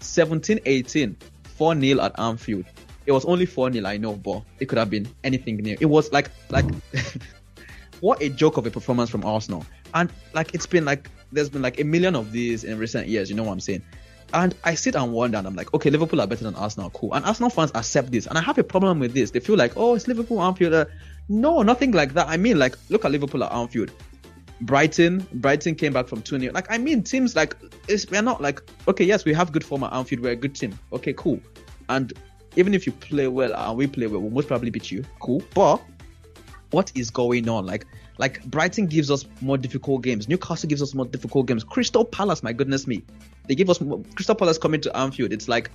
17 0.00 0.60
18, 0.64 1.16
4 1.56 1.80
0 1.80 2.00
at 2.00 2.18
Anfield. 2.18 2.64
It 3.06 3.12
was 3.12 3.24
only 3.24 3.46
4 3.46 3.72
0, 3.72 3.86
I 3.86 3.96
know, 3.96 4.14
but 4.14 4.42
it 4.60 4.66
could 4.66 4.78
have 4.78 4.90
been 4.90 5.08
anything 5.22 5.56
near. 5.56 5.76
It 5.80 5.86
was 5.86 6.12
like, 6.12 6.30
like, 6.50 6.66
what 8.00 8.22
a 8.22 8.28
joke 8.28 8.56
of 8.56 8.66
a 8.66 8.70
performance 8.70 9.10
from 9.10 9.24
Arsenal. 9.24 9.64
And 9.92 10.10
like, 10.32 10.54
it's 10.54 10.66
been 10.66 10.84
like, 10.84 11.10
there's 11.32 11.48
been 11.48 11.62
like 11.62 11.80
a 11.80 11.84
million 11.84 12.16
of 12.16 12.32
these 12.32 12.64
in 12.64 12.78
recent 12.78 13.08
years, 13.08 13.30
you 13.30 13.36
know 13.36 13.44
what 13.44 13.52
I'm 13.52 13.60
saying? 13.60 13.82
And 14.32 14.54
I 14.64 14.74
sit 14.74 14.96
and 14.96 15.12
wonder, 15.12 15.38
and 15.38 15.46
I'm 15.46 15.54
like, 15.54 15.72
okay, 15.74 15.90
Liverpool 15.90 16.20
are 16.20 16.26
better 16.26 16.44
than 16.44 16.56
Arsenal, 16.56 16.90
cool. 16.90 17.14
And 17.14 17.24
Arsenal 17.24 17.50
fans 17.50 17.70
accept 17.74 18.10
this, 18.10 18.26
and 18.26 18.36
I 18.36 18.40
have 18.40 18.58
a 18.58 18.64
problem 18.64 18.98
with 18.98 19.14
this. 19.14 19.30
They 19.30 19.38
feel 19.38 19.56
like, 19.56 19.74
oh, 19.76 19.94
it's 19.94 20.08
Liverpool 20.08 20.42
Anfield. 20.42 20.72
Uh, 20.72 20.86
no, 21.28 21.62
nothing 21.62 21.92
like 21.92 22.14
that. 22.14 22.26
I 22.28 22.36
mean, 22.36 22.58
like, 22.58 22.74
look 22.88 23.04
at 23.04 23.12
Liverpool 23.12 23.44
at 23.44 23.52
Anfield. 23.52 23.92
Brighton, 24.60 25.26
Brighton 25.34 25.74
came 25.74 25.92
back 25.92 26.06
from 26.06 26.22
2 26.22 26.38
0. 26.38 26.52
Like, 26.52 26.70
I 26.70 26.78
mean, 26.78 27.02
teams 27.02 27.36
like, 27.36 27.56
we're 28.10 28.22
not 28.22 28.40
like, 28.40 28.62
okay, 28.88 29.04
yes, 29.04 29.24
we 29.24 29.32
have 29.34 29.52
good 29.52 29.64
form 29.64 29.84
at 29.84 29.92
Anfield. 29.92 30.22
We're 30.22 30.32
a 30.32 30.36
good 30.36 30.54
team. 30.54 30.78
Okay, 30.92 31.12
cool. 31.12 31.40
And 31.88 32.12
even 32.56 32.74
if 32.74 32.86
you 32.86 32.92
play 32.92 33.28
well 33.28 33.52
and 33.54 33.76
we 33.76 33.86
play 33.86 34.06
well, 34.06 34.20
we'll 34.20 34.30
most 34.30 34.48
probably 34.48 34.70
beat 34.70 34.90
you. 34.90 35.04
Cool. 35.20 35.42
But 35.54 35.82
what 36.70 36.92
is 36.94 37.10
going 37.10 37.48
on? 37.48 37.66
Like, 37.66 37.86
like 38.18 38.44
Brighton 38.44 38.86
gives 38.86 39.10
us 39.10 39.26
more 39.40 39.58
difficult 39.58 40.02
games. 40.02 40.28
Newcastle 40.28 40.68
gives 40.68 40.82
us 40.82 40.94
more 40.94 41.06
difficult 41.06 41.46
games. 41.46 41.64
Crystal 41.64 42.04
Palace, 42.04 42.42
my 42.42 42.52
goodness 42.52 42.86
me, 42.86 43.04
they 43.48 43.54
give 43.54 43.68
us 43.70 43.80
more, 43.80 44.02
Crystal 44.14 44.34
Palace 44.34 44.58
coming 44.58 44.80
to 44.82 44.96
Anfield. 44.96 45.32
It's 45.32 45.48
like 45.48 45.70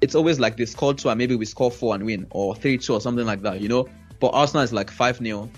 it's 0.00 0.14
always 0.14 0.40
like 0.40 0.56
they 0.56 0.66
score 0.66 0.94
two 0.94 1.08
and 1.08 1.18
maybe 1.18 1.36
we 1.36 1.44
score 1.44 1.70
four 1.70 1.94
and 1.94 2.04
win 2.04 2.26
or 2.30 2.54
three 2.54 2.78
two 2.78 2.94
or 2.94 3.00
something 3.00 3.26
like 3.26 3.42
that, 3.42 3.60
you 3.60 3.68
know. 3.68 3.88
But 4.20 4.28
Arsenal 4.28 4.62
is 4.62 4.72
like 4.72 4.90
five 4.90 5.18
0 5.18 5.50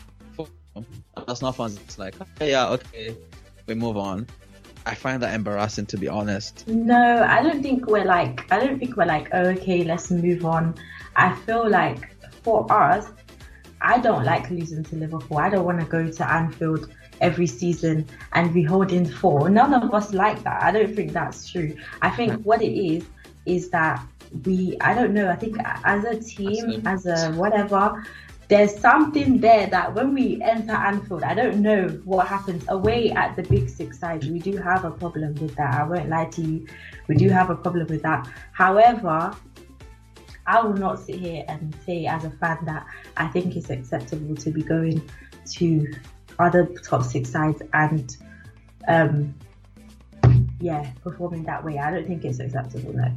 Arsenal 1.17 1.53
fun. 1.53 1.73
it's 1.85 1.99
like 1.99 2.15
yeah, 2.41 2.69
okay, 2.69 3.17
we 3.67 3.75
move 3.75 3.97
on. 3.97 4.27
I 4.85 4.95
find 4.95 5.21
that 5.23 5.35
embarrassing 5.35 5.87
to 5.87 5.97
be 5.97 6.09
honest. 6.09 6.67
No, 6.69 7.25
I 7.25 7.43
don't 7.43 7.62
think 7.62 7.87
we're 7.87 8.05
like 8.05 8.51
I 8.53 8.59
don't 8.59 8.79
think 8.79 8.97
we're 8.97 9.07
like 9.07 9.29
oh, 9.33 9.47
okay, 9.51 9.85
let's 9.85 10.11
move 10.11 10.45
on. 10.45 10.75
I 11.17 11.35
feel 11.35 11.69
like 11.69 12.15
for 12.43 12.71
us, 12.73 13.07
I 13.81 13.99
don't 13.99 14.25
like 14.25 14.51
losing 14.51 14.85
to 14.85 14.97
Liverpool. 14.97 15.39
I 15.39 15.49
don't 15.49 15.65
want 15.65 15.81
to 15.81 15.87
go 15.87 16.11
to 16.11 16.33
Anfield 16.33 16.89
every 17.21 17.47
season 17.47 18.07
and 18.33 18.53
be 18.53 18.62
holding 18.62 19.07
four. 19.07 19.49
None 19.49 19.75
of 19.75 19.93
us 19.93 20.12
like 20.12 20.43
that. 20.45 20.62
I 20.62 20.71
don't 20.71 20.95
think 20.95 21.12
that's 21.12 21.51
true. 21.51 21.77
I 22.03 22.11
think 22.11 22.43
what 22.45 22.62
it 22.62 22.73
is 22.73 23.05
is 23.47 23.71
that 23.71 24.05
we 24.45 24.77
I 24.81 24.95
don't 24.95 25.15
know, 25.15 25.29
I 25.29 25.37
think 25.37 25.57
as 25.85 26.05
a 26.05 26.21
team, 26.21 26.83
as 26.87 27.07
a 27.07 27.33
whatever, 27.33 28.05
there's 28.48 28.78
something 28.78 29.40
there 29.40 29.66
that 29.66 29.94
when 29.94 30.14
we 30.14 30.40
enter 30.42 30.72
Anfield, 30.72 31.24
I 31.24 31.35
don't 31.35 31.61
know 31.62 31.88
what 32.04 32.28
happens 32.28 32.64
away 32.68 33.11
at 33.11 33.35
the 33.35 33.42
big 33.42 33.68
six 33.68 33.98
side. 33.98 34.24
We 34.24 34.38
do 34.38 34.56
have 34.56 34.85
a 34.85 34.90
problem 34.90 35.35
with 35.35 35.56
that. 35.56 35.74
I 35.74 35.85
won't 35.85 36.09
lie 36.09 36.26
to 36.26 36.42
you. 36.42 36.66
We 37.09 37.16
do 37.16 37.28
have 37.28 37.50
a 37.50 37.56
problem 37.56 37.87
with 37.88 38.02
that. 38.02 38.28
However, 38.52 39.35
I 40.46 40.62
will 40.62 40.74
not 40.74 41.00
sit 41.00 41.16
here 41.16 41.44
and 41.48 41.74
say 41.85 42.06
as 42.06 42.24
a 42.24 42.30
fan 42.30 42.59
that 42.66 42.87
I 43.16 43.26
think 43.28 43.56
it's 43.56 43.70
acceptable 43.70 44.37
to 44.37 44.50
be 44.50 44.62
going 44.62 45.09
to 45.54 45.92
other 46.38 46.66
top 46.85 47.02
six 47.02 47.30
sides 47.30 47.62
and 47.72 48.16
um 48.87 49.35
yeah, 50.61 50.90
performing 51.02 51.44
that 51.44 51.64
way. 51.64 51.78
I 51.78 51.90
don't 51.90 52.06
think 52.06 52.24
it's 52.24 52.40
acceptable, 52.40 52.92
no. 52.94 53.11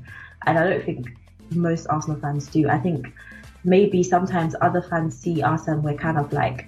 And 0.46 0.58
I 0.58 0.70
don't 0.70 0.84
think 0.84 1.08
most 1.52 1.88
Arsenal 1.90 2.20
fans 2.20 2.48
do. 2.48 2.68
I 2.68 2.78
think 2.78 3.14
maybe 3.64 4.04
sometimes 4.04 4.56
other 4.62 4.82
fans 4.82 5.18
see 5.18 5.42
us 5.42 5.68
and 5.68 5.84
we're 5.84 5.98
kind 5.98 6.18
of 6.18 6.32
like 6.32 6.68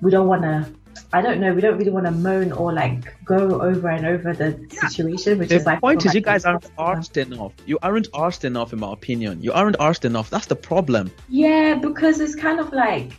we 0.00 0.10
don't 0.10 0.28
want 0.28 0.42
to 0.42 0.68
I 1.12 1.22
don't 1.22 1.40
know. 1.40 1.54
We 1.54 1.60
don't 1.60 1.78
really 1.78 1.90
want 1.90 2.06
to 2.06 2.10
moan 2.10 2.52
or 2.52 2.72
like 2.72 3.16
go 3.24 3.60
over 3.60 3.88
and 3.88 4.04
over 4.04 4.34
the 4.34 4.66
yeah. 4.70 4.88
situation, 4.88 5.38
which 5.38 5.48
the 5.48 5.56
is 5.56 5.66
like. 5.66 5.78
The 5.78 5.80
point 5.80 6.00
is, 6.00 6.06
like 6.06 6.14
you 6.16 6.20
guys 6.20 6.44
aren't 6.44 6.74
arsed 6.76 7.16
enough. 7.16 7.52
You 7.66 7.78
aren't 7.82 8.10
arsed 8.12 8.44
enough, 8.44 8.72
in 8.72 8.80
my 8.80 8.92
opinion. 8.92 9.42
You 9.42 9.52
aren't 9.52 9.78
arsed 9.78 10.04
enough. 10.04 10.28
That's 10.28 10.46
the 10.46 10.56
problem. 10.56 11.10
Yeah, 11.28 11.74
because 11.74 12.20
it's 12.20 12.34
kind 12.34 12.60
of 12.60 12.72
like 12.72 13.12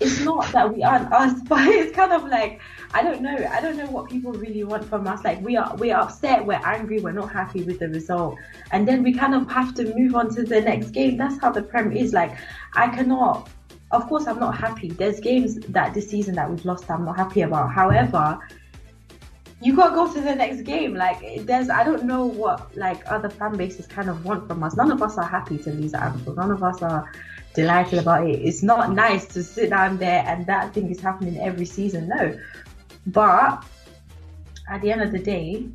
it's 0.00 0.20
not 0.20 0.50
that 0.52 0.74
we 0.74 0.82
aren't 0.82 1.12
asked, 1.12 1.44
but 1.48 1.66
it's 1.68 1.94
kind 1.94 2.12
of 2.12 2.24
like 2.24 2.60
I 2.94 3.02
don't 3.02 3.22
know. 3.22 3.36
I 3.50 3.60
don't 3.60 3.76
know 3.76 3.90
what 3.90 4.08
people 4.08 4.32
really 4.32 4.62
want 4.62 4.84
from 4.88 5.08
us. 5.08 5.24
Like 5.24 5.40
we 5.40 5.56
are, 5.56 5.74
we 5.76 5.90
are 5.90 6.02
upset, 6.02 6.46
we're 6.46 6.60
angry, 6.64 7.00
we're 7.00 7.10
not 7.10 7.32
happy 7.32 7.64
with 7.64 7.80
the 7.80 7.88
result, 7.88 8.38
and 8.70 8.86
then 8.86 9.02
we 9.02 9.12
kind 9.12 9.34
of 9.34 9.50
have 9.50 9.74
to 9.74 9.92
move 9.96 10.14
on 10.14 10.32
to 10.36 10.44
the 10.44 10.60
next 10.60 10.90
game. 10.90 11.16
That's 11.16 11.40
how 11.40 11.50
the 11.50 11.62
Prem 11.62 11.92
is. 11.92 12.12
Like 12.12 12.36
I 12.74 12.88
cannot. 12.88 13.50
Of 13.90 14.08
course, 14.08 14.28
I'm 14.28 14.38
not 14.38 14.56
happy. 14.56 14.90
There's 14.90 15.18
games 15.18 15.56
that 15.56 15.92
this 15.92 16.08
season 16.08 16.36
that 16.36 16.48
we've 16.48 16.64
lost. 16.64 16.88
I'm 16.88 17.04
not 17.04 17.16
happy 17.16 17.42
about. 17.42 17.72
However, 17.72 18.38
you 19.60 19.74
gotta 19.74 19.94
go 19.94 20.12
to 20.12 20.20
the 20.20 20.34
next 20.34 20.62
game. 20.62 20.94
Like 20.94 21.44
there's, 21.46 21.70
I 21.70 21.82
don't 21.82 22.04
know 22.04 22.26
what 22.26 22.76
like 22.76 23.02
other 23.10 23.28
fan 23.28 23.56
bases 23.56 23.88
kind 23.88 24.08
of 24.08 24.24
want 24.24 24.46
from 24.46 24.62
us. 24.62 24.76
None 24.76 24.92
of 24.92 25.02
us 25.02 25.18
are 25.18 25.26
happy 25.26 25.58
to 25.58 25.70
lose 25.72 25.94
at 25.94 26.02
Anfield. 26.02 26.36
None 26.36 26.52
of 26.52 26.62
us 26.62 26.80
are 26.80 27.10
delighted 27.54 27.98
about 27.98 28.28
it. 28.28 28.40
It's 28.40 28.62
not 28.62 28.92
nice 28.92 29.26
to 29.26 29.42
sit 29.42 29.70
down 29.70 29.96
there 29.98 30.24
and 30.26 30.46
that 30.46 30.74
thing 30.74 30.90
is 30.90 31.00
happening 31.00 31.40
every 31.40 31.66
season. 31.66 32.08
No, 32.08 32.36
but 33.06 33.64
at 34.68 34.80
the 34.82 34.90
end 34.90 35.02
of 35.02 35.12
the 35.12 35.18
day, 35.18 35.66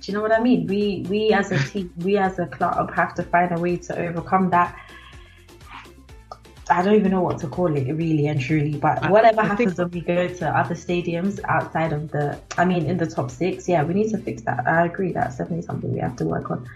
do 0.00 0.12
you 0.12 0.14
know 0.14 0.22
what 0.22 0.32
I 0.32 0.40
mean? 0.40 0.66
We 0.66 1.06
we 1.08 1.32
as 1.32 1.50
a 1.50 1.58
team, 1.58 1.92
we 1.98 2.18
as 2.18 2.38
a 2.38 2.46
club 2.46 2.94
have 2.94 3.14
to 3.14 3.22
find 3.22 3.56
a 3.56 3.60
way 3.60 3.76
to 3.76 3.98
overcome 3.98 4.50
that. 4.50 4.78
I 6.70 6.82
don't 6.82 6.94
even 6.94 7.10
know 7.10 7.20
what 7.20 7.38
to 7.38 7.46
call 7.46 7.74
it, 7.76 7.92
really 7.92 8.26
and 8.26 8.40
truly. 8.40 8.76
But 8.76 9.10
whatever 9.10 9.42
I 9.42 9.46
happens 9.46 9.78
when 9.78 9.90
we 9.90 10.00
go 10.00 10.28
to 10.28 10.48
other 10.48 10.74
stadiums 10.74 11.38
outside 11.44 11.92
of 11.92 12.10
the, 12.10 12.38
I 12.56 12.64
mean, 12.64 12.86
in 12.86 12.96
the 12.96 13.06
top 13.06 13.30
six, 13.30 13.68
yeah, 13.68 13.84
we 13.84 13.92
need 13.92 14.10
to 14.10 14.18
fix 14.18 14.42
that. 14.42 14.66
I 14.66 14.86
agree. 14.86 15.12
That's 15.12 15.36
definitely 15.36 15.62
something 15.62 15.92
we 15.92 16.00
have 16.00 16.16
to 16.16 16.24
work 16.24 16.50
on. 16.50 16.66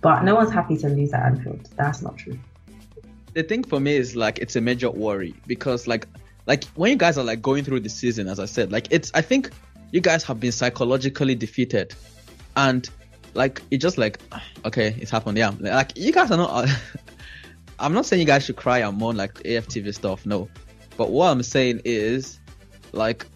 But 0.00 0.22
no 0.22 0.36
one's 0.36 0.52
happy 0.52 0.76
to 0.78 0.88
lose 0.88 1.12
at 1.12 1.24
Anfield. 1.24 1.68
That's 1.76 2.02
not 2.02 2.16
true 2.18 2.38
the 3.34 3.42
thing 3.42 3.64
for 3.64 3.80
me 3.80 3.96
is 3.96 4.14
like 4.14 4.38
it's 4.38 4.56
a 4.56 4.60
major 4.60 4.90
worry 4.90 5.34
because 5.46 5.86
like 5.86 6.06
like 6.46 6.64
when 6.74 6.90
you 6.90 6.96
guys 6.96 7.18
are 7.18 7.24
like 7.24 7.42
going 7.42 7.64
through 7.64 7.80
the 7.80 7.88
season, 7.88 8.28
as 8.28 8.38
I 8.38 8.46
said, 8.46 8.72
like 8.72 8.88
it's 8.90 9.10
I 9.14 9.22
think 9.22 9.50
you 9.90 10.00
guys 10.00 10.24
have 10.24 10.40
been 10.40 10.52
psychologically 10.52 11.34
defeated, 11.34 11.94
and 12.56 12.88
like 13.34 13.62
it 13.70 13.78
just 13.78 13.98
like 13.98 14.20
okay, 14.64 14.96
it's 14.98 15.10
happened. 15.10 15.38
Yeah, 15.38 15.52
like 15.60 15.96
you 15.96 16.12
guys 16.12 16.30
are 16.30 16.36
not. 16.36 16.68
I'm 17.78 17.94
not 17.94 18.06
saying 18.06 18.20
you 18.20 18.26
guys 18.26 18.44
should 18.44 18.56
cry 18.56 18.78
and 18.78 18.98
moan 18.98 19.16
like 19.16 19.34
AFTV 19.34 19.94
stuff. 19.94 20.24
No, 20.24 20.48
but 20.96 21.10
what 21.10 21.26
I'm 21.26 21.42
saying 21.42 21.82
is 21.84 22.38
like 22.92 23.26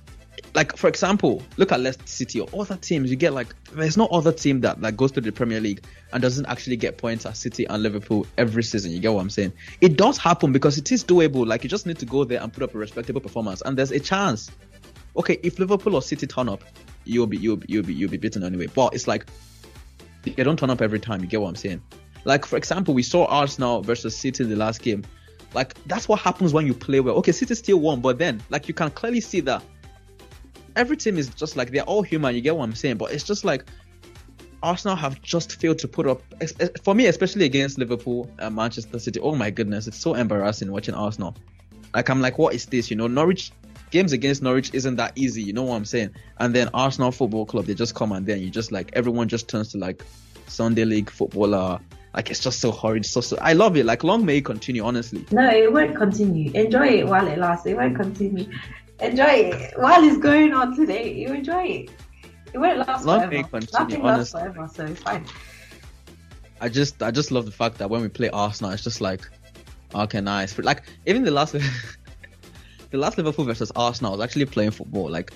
like 0.54 0.76
for 0.76 0.88
example, 0.88 1.42
look 1.56 1.72
at 1.72 1.80
Leicester 1.80 2.06
City 2.06 2.40
or 2.40 2.48
other 2.60 2.76
teams. 2.76 3.10
You 3.10 3.16
get 3.16 3.32
like 3.32 3.54
there's 3.76 3.96
no 3.96 4.06
other 4.06 4.32
team 4.32 4.60
that 4.62 4.80
that 4.80 4.96
goes 4.96 5.12
to 5.12 5.20
the 5.20 5.32
Premier 5.32 5.60
League 5.60 5.84
and 6.12 6.22
doesn't 6.22 6.46
actually 6.46 6.76
get 6.76 6.98
points 6.98 7.26
at 7.26 7.36
City 7.36 7.66
and 7.66 7.82
Liverpool 7.82 8.26
every 8.38 8.62
season. 8.62 8.90
You 8.90 9.00
get 9.00 9.12
what 9.12 9.20
I'm 9.20 9.30
saying? 9.30 9.52
It 9.80 9.96
does 9.96 10.18
happen 10.18 10.52
because 10.52 10.78
it 10.78 10.90
is 10.92 11.04
doable. 11.04 11.46
Like 11.46 11.62
you 11.62 11.70
just 11.70 11.86
need 11.86 11.98
to 11.98 12.06
go 12.06 12.24
there 12.24 12.42
and 12.42 12.52
put 12.52 12.62
up 12.62 12.74
a 12.74 12.78
respectable 12.78 13.20
performance, 13.20 13.62
and 13.62 13.76
there's 13.76 13.90
a 13.90 14.00
chance. 14.00 14.50
Okay, 15.16 15.38
if 15.42 15.58
Liverpool 15.58 15.94
or 15.94 16.02
City 16.02 16.26
turn 16.26 16.48
up, 16.48 16.62
you'll 17.04 17.26
be 17.26 17.36
you'll 17.36 17.56
be 17.56 17.66
you'll 17.68 17.84
be 17.84 17.94
you'll 17.94 18.10
be 18.10 18.16
beaten 18.16 18.42
anyway. 18.42 18.66
But 18.66 18.94
it's 18.94 19.06
like 19.06 19.26
they 20.22 20.42
don't 20.42 20.58
turn 20.58 20.70
up 20.70 20.80
every 20.80 21.00
time. 21.00 21.20
You 21.20 21.26
get 21.26 21.40
what 21.40 21.48
I'm 21.48 21.56
saying? 21.56 21.82
Like 22.24 22.44
for 22.44 22.56
example, 22.56 22.94
we 22.94 23.02
saw 23.02 23.26
Arsenal 23.26 23.82
versus 23.82 24.16
City 24.16 24.44
in 24.44 24.50
the 24.50 24.56
last 24.56 24.82
game. 24.82 25.04
Like 25.54 25.74
that's 25.86 26.08
what 26.08 26.20
happens 26.20 26.52
when 26.52 26.66
you 26.66 26.74
play 26.74 27.00
well. 27.00 27.16
Okay, 27.16 27.32
City 27.32 27.54
still 27.54 27.78
won, 27.78 28.00
but 28.00 28.18
then 28.18 28.42
like 28.50 28.68
you 28.68 28.74
can 28.74 28.90
clearly 28.90 29.20
see 29.20 29.40
that 29.40 29.62
every 30.76 30.96
team 30.96 31.18
is 31.18 31.28
just 31.30 31.56
like 31.56 31.72
they're 31.72 31.82
all 31.82 32.02
human. 32.02 32.34
You 32.34 32.40
get 32.40 32.56
what 32.56 32.64
I'm 32.64 32.74
saying? 32.74 32.98
But 32.98 33.12
it's 33.12 33.24
just 33.24 33.44
like 33.44 33.64
Arsenal 34.62 34.96
have 34.96 35.20
just 35.22 35.60
failed 35.60 35.78
to 35.80 35.88
put 35.88 36.06
up 36.06 36.22
for 36.84 36.94
me, 36.94 37.06
especially 37.06 37.46
against 37.46 37.78
Liverpool 37.78 38.30
and 38.38 38.54
Manchester 38.54 38.98
City. 38.98 39.18
Oh 39.20 39.34
my 39.34 39.50
goodness, 39.50 39.86
it's 39.86 39.98
so 39.98 40.14
embarrassing 40.14 40.70
watching 40.70 40.94
Arsenal. 40.94 41.36
Like 41.94 42.08
I'm 42.10 42.20
like, 42.20 42.38
what 42.38 42.54
is 42.54 42.66
this? 42.66 42.90
You 42.90 42.96
know, 42.96 43.06
Norwich 43.06 43.52
games 43.90 44.12
against 44.12 44.42
Norwich 44.42 44.72
isn't 44.74 44.96
that 44.96 45.12
easy. 45.16 45.42
You 45.42 45.52
know 45.52 45.62
what 45.62 45.76
I'm 45.76 45.84
saying? 45.84 46.10
And 46.38 46.54
then 46.54 46.68
Arsenal 46.74 47.10
Football 47.10 47.46
Club, 47.46 47.64
they 47.64 47.74
just 47.74 47.94
come 47.94 48.12
and 48.12 48.26
then 48.26 48.40
you 48.40 48.50
just 48.50 48.70
like 48.70 48.90
everyone 48.92 49.28
just 49.28 49.48
turns 49.48 49.72
to 49.72 49.78
like 49.78 50.04
Sunday 50.46 50.84
League 50.84 51.10
footballer. 51.10 51.80
Like 52.14 52.30
it's 52.30 52.40
just 52.40 52.60
so 52.60 52.70
horrid. 52.70 53.04
So, 53.04 53.20
so 53.20 53.36
I 53.40 53.52
love 53.52 53.76
it. 53.76 53.84
Like 53.84 54.02
long 54.02 54.24
may 54.24 54.38
it 54.38 54.44
continue. 54.44 54.84
Honestly. 54.84 55.26
No, 55.30 55.48
it 55.48 55.72
won't 55.72 55.96
continue. 55.96 56.50
Enjoy 56.52 56.86
it 56.86 57.06
while 57.06 57.26
it 57.26 57.38
lasts. 57.38 57.66
It 57.66 57.76
won't 57.76 57.96
continue 57.96 58.46
enjoy 59.00 59.24
it 59.24 59.78
while 59.78 60.02
it's 60.02 60.18
going 60.18 60.52
on 60.52 60.76
today. 60.76 61.12
You 61.12 61.28
enjoy 61.34 61.62
it. 61.64 61.90
It 62.52 62.58
won't 62.58 62.78
last 62.78 63.04
Long 63.04 63.28
forever. 63.28 63.48
Continue, 63.48 63.68
Nothing 63.72 64.02
lasts 64.02 64.32
forever, 64.32 64.70
so 64.72 64.86
it's 64.86 65.02
fine. 65.02 65.26
I 66.60 66.68
just, 66.68 67.02
I 67.02 67.10
just 67.10 67.30
love 67.30 67.44
the 67.44 67.50
fact 67.50 67.78
that 67.78 67.90
when 67.90 68.00
we 68.00 68.08
play 68.08 68.30
Arsenal, 68.30 68.72
it's 68.72 68.82
just 68.82 69.00
like, 69.00 69.28
okay, 69.94 70.20
nice. 70.20 70.58
Like 70.58 70.84
even 71.04 71.22
the 71.24 71.30
last, 71.30 71.52
the 72.90 72.98
last 72.98 73.18
Liverpool 73.18 73.44
versus 73.44 73.70
Arsenal, 73.76 74.12
I 74.12 74.16
was 74.16 74.24
actually 74.24 74.46
playing 74.46 74.70
football. 74.70 75.10
Like 75.10 75.32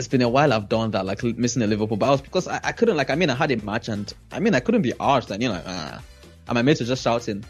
it's 0.00 0.08
been 0.08 0.22
a 0.22 0.28
while 0.28 0.52
I've 0.52 0.68
done 0.68 0.90
that, 0.92 1.04
like 1.04 1.22
missing 1.22 1.62
a 1.62 1.66
Liverpool, 1.66 1.98
but 1.98 2.06
I 2.06 2.10
was 2.10 2.22
because 2.22 2.48
I, 2.48 2.58
I 2.64 2.72
couldn't 2.72 2.96
like 2.96 3.10
I 3.10 3.14
mean 3.14 3.28
I 3.28 3.34
had 3.34 3.50
a 3.50 3.56
match 3.58 3.88
and 3.88 4.12
I 4.32 4.40
mean 4.40 4.54
I 4.54 4.60
couldn't 4.60 4.82
be 4.82 4.92
arsed 4.92 5.30
and 5.30 5.42
you 5.42 5.50
know 5.50 5.62
ah. 5.66 6.00
and 6.48 6.54
my 6.54 6.62
mates 6.62 6.80
were 6.80 6.86
just 6.86 7.02
shouting 7.02 7.44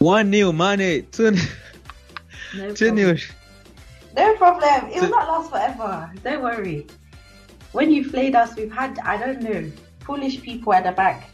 one 0.00 0.28
new 0.30 0.52
money 0.52 1.02
two 1.02 1.36
no 2.56 2.74
two 2.74 2.90
new 2.90 3.16
no 4.16 4.36
problem. 4.36 4.90
It 4.90 5.00
will 5.00 5.10
not 5.10 5.28
last 5.28 5.50
forever. 5.50 6.12
Don't 6.22 6.42
worry. 6.42 6.86
When 7.72 7.90
you've 7.90 8.10
played 8.10 8.34
us, 8.34 8.54
we've 8.56 8.72
had, 8.72 8.98
I 9.00 9.16
don't 9.16 9.42
know, 9.42 9.70
foolish 10.00 10.40
people 10.42 10.74
at 10.74 10.84
the 10.84 10.92
back 10.92 11.32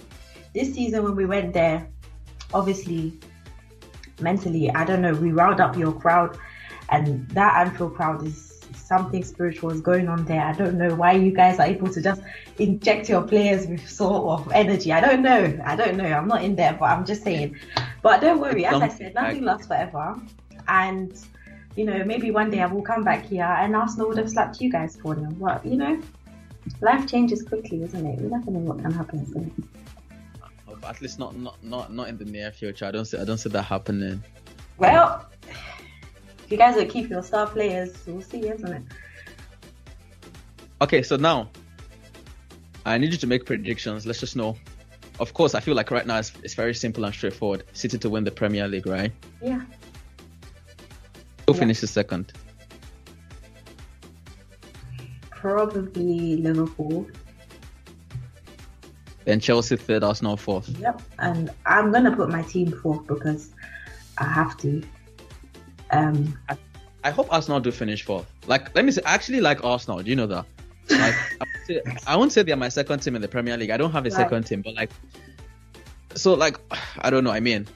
this 0.55 0.75
season 0.75 1.05
when 1.05 1.17
we 1.17 1.27
went 1.27 1.53
there, 1.53 1.89
obviously, 2.53 3.19
mentally, 4.21 4.71
I 4.71 4.85
don't 4.85 5.03
know, 5.03 5.15
we 5.15 5.33
riled 5.33 5.61
up 5.61 5.77
your 5.77 5.93
crowd, 5.93 6.39
and 6.91 7.29
that 7.31 7.67
Anfield 7.67 7.95
crowd 7.95 8.27
is 8.27 8.61
something 8.75 9.23
spiritual 9.23 9.71
is 9.71 9.81
going 9.81 10.09
on 10.09 10.25
there. 10.25 10.43
I 10.43 10.53
don't 10.53 10.79
know 10.79 10.95
why 10.95 11.13
you 11.13 11.31
guys 11.31 11.59
are 11.59 11.67
able 11.67 11.93
to 11.93 12.01
just 12.01 12.23
inject 12.59 13.09
your 13.09 13.23
players 13.23 13.67
with 13.67 13.89
sort 13.89 14.41
of 14.41 14.51
energy. 14.53 14.93
I 14.93 15.01
don't 15.01 15.23
know. 15.23 15.61
I 15.65 15.77
don't 15.77 15.97
know. 15.97 16.07
I'm 16.07 16.27
not 16.27 16.43
in 16.43 16.57
there, 16.57 16.73
but 16.73 16.87
I'm 16.87 17.05
just 17.05 17.23
saying. 17.23 17.59
But 18.03 18.21
don't 18.21 18.41
worry, 18.41 18.65
as 18.65 18.81
I 18.81 18.89
said, 18.89 19.15
nothing 19.15 19.45
lasts 19.45 19.67
forever. 19.67 20.21
And 20.67 21.13
you 21.79 21.85
know, 21.85 22.05
maybe 22.05 22.33
one 22.33 22.51
day 22.51 22.61
I 22.61 22.67
will 22.67 22.83
come 22.83 23.05
back 23.05 23.27
here 23.27 23.45
and 23.45 23.77
Arsenal 23.77 24.09
would 24.09 24.19
have 24.19 24.29
slapped 24.29 24.61
you 24.61 24.69
guys 24.69 24.97
for 24.97 25.15
them. 25.15 25.35
But 25.35 25.65
you 25.65 25.77
know, 25.77 26.03
life 26.81 27.07
changes 27.07 27.43
quickly, 27.43 27.85
isn't 27.85 28.05
it? 28.05 28.21
We 28.21 28.29
never 28.29 28.51
know 28.51 28.59
what 28.59 28.81
can 28.81 28.91
happen. 28.91 29.69
At 30.85 31.01
least 31.01 31.19
not 31.21 31.37
not 31.37 31.63
not 31.63 31.93
not 31.93 32.09
in 32.09 32.19
the 32.19 32.25
near 32.25 32.51
future. 32.51 32.87
I 32.87 32.91
don't 32.91 33.05
see 33.05 33.19
I 33.19 33.25
don't 33.25 33.39
see 33.39 33.51
that 33.51 33.63
happening. 33.63 34.25
Well, 34.79 35.25
if 36.45 36.51
you 36.51 36.57
guys 36.57 36.75
will 36.75 36.87
keep 36.87 37.11
your 37.11 37.23
star 37.23 37.47
players, 37.47 37.95
we'll 38.07 38.23
see, 38.23 38.49
isn't 38.49 38.73
it? 38.73 38.83
Okay, 40.81 41.03
so 41.03 41.17
now 41.17 41.51
I 42.85 42.99
need 42.99 43.13
you 43.13 43.19
to 43.19 43.27
make 43.29 43.47
predictions. 43.47 44.05
Let's 44.05 44.21
just 44.21 44.35
know. 44.35 44.57
Of 45.21 45.35
course, 45.35 45.55
I 45.55 45.61
feel 45.61 45.75
like 45.75 45.91
right 45.91 46.07
now 46.07 46.19
it's, 46.19 46.33
it's 46.43 46.55
very 46.55 46.75
simple 46.75 47.05
and 47.05 47.15
straightforward. 47.15 47.65
City 47.73 47.99
to 47.99 48.11
win 48.11 48.25
the 48.25 48.31
Premier 48.31 48.67
League, 48.69 48.87
right? 48.87 49.13
Yeah. 49.43 49.63
Who 51.49 51.55
Yeah. 51.55 51.61
finishes 51.61 51.91
second? 51.91 52.31
Probably 55.31 56.37
Liverpool. 56.37 57.07
Then 59.25 59.41
Chelsea 59.41 59.77
third, 59.77 60.05
Arsenal 60.05 60.37
fourth. 60.37 60.69
Yep. 60.79 61.01
And 61.19 61.51
I'm 61.65 61.91
gonna 61.91 62.15
put 62.15 62.29
my 62.29 62.43
team 62.43 62.71
fourth 62.71 63.07
because 63.07 63.51
I 64.19 64.25
have 64.25 64.59
to. 64.59 64.83
Um, 65.91 66.39
I 67.03 67.11
hope 67.11 67.33
Arsenal 67.33 67.61
do 67.61 67.71
finish 67.71 68.03
fourth. 68.05 68.27
Like, 68.47 68.75
let 68.75 68.85
me 68.85 68.91
say, 68.91 69.01
I 69.07 69.15
actually 69.15 69.41
like 69.41 69.65
Arsenal. 69.65 70.03
Do 70.03 70.11
you 70.11 70.17
know 70.17 70.27
that? 70.27 70.45
Like, 70.91 71.15
I, 71.41 71.45
would 71.45 71.67
say, 71.67 71.81
I 72.07 72.17
won't 72.17 72.31
say 72.33 72.43
they're 72.43 72.57
my 72.57 72.69
second 72.69 72.99
team 72.99 73.17
in 73.17 73.23
the 73.23 73.29
Premier 73.29 73.57
League. 73.57 73.71
I 73.71 73.79
don't 73.79 73.93
have 73.93 74.05
a 74.05 74.11
Right. 74.11 74.17
second 74.17 74.43
team, 74.45 74.61
but 74.61 74.75
like, 74.75 74.91
so 76.15 76.35
like, 76.35 76.59
I 76.99 77.09
don't 77.09 77.25
know. 77.25 77.31
I 77.31 77.41
mean, 77.41 77.67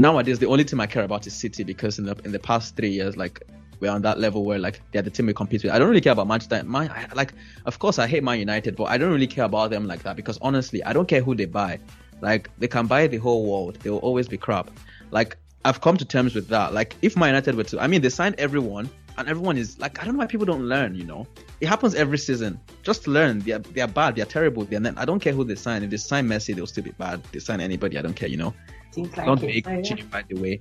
nowadays 0.00 0.38
the 0.38 0.46
only 0.46 0.64
team 0.64 0.80
I 0.80 0.86
care 0.86 1.04
about 1.04 1.26
is 1.26 1.34
City 1.34 1.64
because 1.64 1.98
in 1.98 2.06
the 2.06 2.16
in 2.24 2.32
the 2.32 2.38
past 2.38 2.76
three 2.76 2.90
years, 2.90 3.16
like, 3.16 3.42
we're 3.80 3.90
on 3.90 4.02
that 4.02 4.18
level 4.18 4.44
where 4.44 4.58
like 4.58 4.80
they're 4.92 5.02
the 5.02 5.10
team 5.10 5.26
we 5.26 5.34
compete 5.34 5.62
with. 5.62 5.72
I 5.72 5.78
don't 5.78 5.88
really 5.88 6.00
care 6.00 6.12
about 6.12 6.26
Manchester. 6.26 6.62
Man, 6.64 6.90
I, 6.90 7.06
like, 7.14 7.32
of 7.66 7.78
course, 7.78 7.98
I 7.98 8.06
hate 8.06 8.22
Man 8.22 8.38
United, 8.38 8.76
but 8.76 8.84
I 8.84 8.98
don't 8.98 9.12
really 9.12 9.26
care 9.26 9.44
about 9.44 9.70
them 9.70 9.86
like 9.86 10.02
that 10.02 10.16
because 10.16 10.38
honestly, 10.42 10.82
I 10.84 10.92
don't 10.92 11.08
care 11.08 11.22
who 11.22 11.34
they 11.34 11.46
buy. 11.46 11.78
Like, 12.20 12.50
they 12.58 12.68
can 12.68 12.86
buy 12.86 13.06
the 13.06 13.16
whole 13.16 13.46
world. 13.46 13.76
They 13.76 13.90
will 13.90 13.98
always 13.98 14.28
be 14.28 14.36
crap. 14.36 14.70
Like, 15.10 15.36
I've 15.64 15.80
come 15.80 15.96
to 15.96 16.04
terms 16.04 16.34
with 16.34 16.48
that. 16.48 16.72
Like, 16.74 16.96
if 17.02 17.16
Man 17.16 17.28
United 17.28 17.54
were 17.54 17.64
to, 17.64 17.80
I 17.80 17.86
mean, 17.86 18.02
they 18.02 18.10
signed 18.10 18.34
everyone, 18.38 18.90
and 19.16 19.28
everyone 19.28 19.56
is 19.56 19.78
like, 19.78 20.00
I 20.00 20.04
don't 20.04 20.14
know 20.14 20.20
why 20.20 20.26
people 20.26 20.46
don't 20.46 20.62
learn. 20.62 20.94
You 20.94 21.04
know, 21.04 21.26
it 21.60 21.68
happens 21.68 21.94
every 21.94 22.18
season. 22.18 22.60
Just 22.82 23.06
learn. 23.06 23.40
They're 23.40 23.58
they're 23.58 23.88
bad. 23.88 24.16
They're 24.16 24.24
terrible. 24.24 24.64
They're 24.64 24.80
not, 24.80 24.98
I 24.98 25.04
don't 25.04 25.20
care 25.20 25.32
who 25.32 25.44
they 25.44 25.54
sign. 25.54 25.82
If 25.82 25.90
they 25.90 25.96
sign 25.96 26.28
Messi, 26.28 26.54
they'll 26.54 26.66
still 26.66 26.84
be 26.84 26.90
bad. 26.92 27.22
They 27.32 27.38
sign 27.38 27.60
anybody, 27.60 27.98
I 27.98 28.02
don't 28.02 28.14
care. 28.14 28.28
You 28.28 28.36
know, 28.36 28.54
seems 28.90 29.16
like 29.16 29.26
don't 29.26 29.42
it. 29.42 29.66
make 29.66 29.86
So, 29.86 29.94
yeah. 29.94 30.04
by 30.10 30.24
the 30.28 30.36
way. 30.36 30.58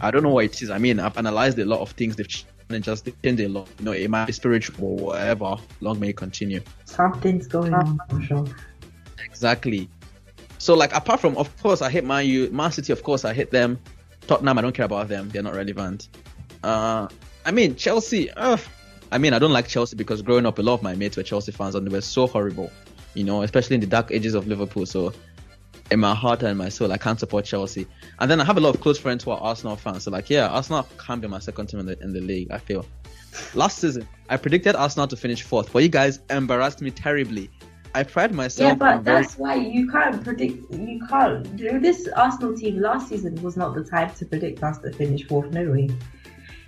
I 0.00 0.10
don't 0.10 0.22
know 0.22 0.30
what 0.30 0.46
it 0.46 0.62
is. 0.62 0.70
I 0.70 0.78
mean, 0.78 0.98
I've 0.98 1.16
analyzed 1.18 1.58
a 1.58 1.64
lot 1.64 1.80
of 1.80 1.90
things. 1.90 2.16
They've 2.16 2.26
changed 2.26 2.46
and 2.70 2.82
just 2.82 3.08
changed 3.22 3.40
a 3.40 3.48
lot. 3.48 3.68
You 3.78 3.84
know, 3.84 3.92
it 3.92 4.10
might 4.10 4.26
be 4.26 4.32
spiritual 4.32 4.84
or 4.84 4.96
whatever. 4.96 5.56
Long 5.80 6.00
may 6.00 6.08
it 6.08 6.16
continue. 6.16 6.60
Something's 6.84 7.46
going 7.46 7.74
on 7.74 7.98
for 8.08 8.20
sure. 8.22 8.46
Exactly. 9.24 9.88
So 10.58 10.74
like 10.74 10.94
apart 10.94 11.20
from 11.20 11.36
of 11.36 11.54
course 11.62 11.82
I 11.82 11.90
hate 11.90 12.04
Man 12.04 12.26
U, 12.26 12.50
Man 12.50 12.72
City 12.72 12.92
of 12.92 13.02
course 13.02 13.24
I 13.24 13.34
hate 13.34 13.50
them. 13.50 13.78
Tottenham 14.26 14.58
I 14.58 14.62
don't 14.62 14.74
care 14.74 14.86
about 14.86 15.08
them. 15.08 15.28
They're 15.28 15.42
not 15.42 15.54
relevant. 15.54 16.08
Uh 16.62 17.08
I 17.46 17.52
mean 17.52 17.76
Chelsea, 17.76 18.28
ugh. 18.32 18.60
I 19.12 19.18
mean 19.18 19.32
I 19.32 19.38
don't 19.38 19.52
like 19.52 19.68
Chelsea 19.68 19.96
because 19.96 20.20
growing 20.20 20.46
up 20.46 20.58
a 20.58 20.62
lot 20.62 20.74
of 20.74 20.82
my 20.82 20.96
mates 20.96 21.16
were 21.16 21.22
Chelsea 21.22 21.52
fans 21.52 21.76
and 21.76 21.86
they 21.86 21.92
were 21.92 22.00
so 22.00 22.26
horrible. 22.26 22.72
You 23.14 23.22
know, 23.22 23.42
especially 23.42 23.74
in 23.76 23.80
the 23.80 23.86
dark 23.86 24.10
ages 24.10 24.34
of 24.34 24.48
Liverpool. 24.48 24.84
So 24.84 25.12
in 25.92 26.00
my 26.00 26.12
heart 26.12 26.42
and 26.42 26.58
my 26.58 26.68
soul 26.68 26.90
I 26.90 26.98
can't 26.98 27.20
support 27.20 27.44
Chelsea. 27.44 27.86
And 28.18 28.28
then 28.28 28.40
I 28.40 28.44
have 28.44 28.56
a 28.56 28.60
lot 28.60 28.74
of 28.74 28.80
close 28.80 28.98
friends 28.98 29.22
who 29.22 29.30
are 29.30 29.38
Arsenal 29.38 29.76
fans. 29.76 30.02
So 30.02 30.10
like 30.10 30.28
yeah, 30.28 30.48
Arsenal 30.48 30.88
can 30.98 31.20
be 31.20 31.28
my 31.28 31.38
second 31.38 31.68
team 31.68 31.78
in 31.78 31.86
the 31.86 31.96
in 32.02 32.12
the 32.12 32.20
league, 32.20 32.50
I 32.50 32.58
feel. 32.58 32.84
Last 33.54 33.78
season, 33.78 34.08
I 34.28 34.36
predicted 34.38 34.74
Arsenal 34.74 35.06
to 35.06 35.16
finish 35.16 35.42
fourth, 35.42 35.72
but 35.72 35.84
you 35.84 35.88
guys 35.88 36.18
embarrassed 36.30 36.82
me 36.82 36.90
terribly. 36.90 37.48
I 37.94 38.02
pride 38.02 38.34
myself 38.34 38.68
Yeah, 38.68 38.74
but 38.74 39.02
very 39.02 39.22
that's 39.22 39.38
why 39.38 39.54
you 39.54 39.88
can't 39.88 40.22
predict. 40.22 40.70
You 40.74 41.00
can't. 41.08 41.56
This 41.56 42.08
Arsenal 42.08 42.56
team 42.56 42.80
last 42.80 43.08
season 43.08 43.40
was 43.40 43.56
not 43.56 43.74
the 43.74 43.84
time 43.84 44.12
to 44.16 44.26
predict 44.26 44.62
us 44.64 44.78
to 44.78 44.92
finish 44.92 45.24
fourth. 45.26 45.52
No 45.52 45.70
way. 45.70 45.88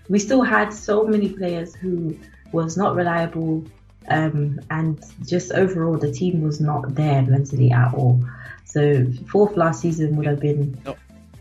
We 0.08 0.18
still 0.18 0.42
had 0.42 0.72
so 0.72 1.06
many 1.06 1.28
players 1.30 1.74
who 1.74 2.18
was 2.52 2.76
not 2.76 2.96
reliable, 2.96 3.64
um, 4.08 4.60
and 4.70 5.02
just 5.26 5.52
overall 5.52 5.98
the 5.98 6.12
team 6.12 6.42
was 6.42 6.60
not 6.60 6.94
there 6.94 7.22
mentally 7.22 7.70
at 7.70 7.92
all. 7.94 8.22
So 8.64 9.06
fourth 9.26 9.56
last 9.56 9.80
season 9.80 10.16
would 10.16 10.26
have 10.26 10.40
been 10.40 10.78
No, 10.84 10.96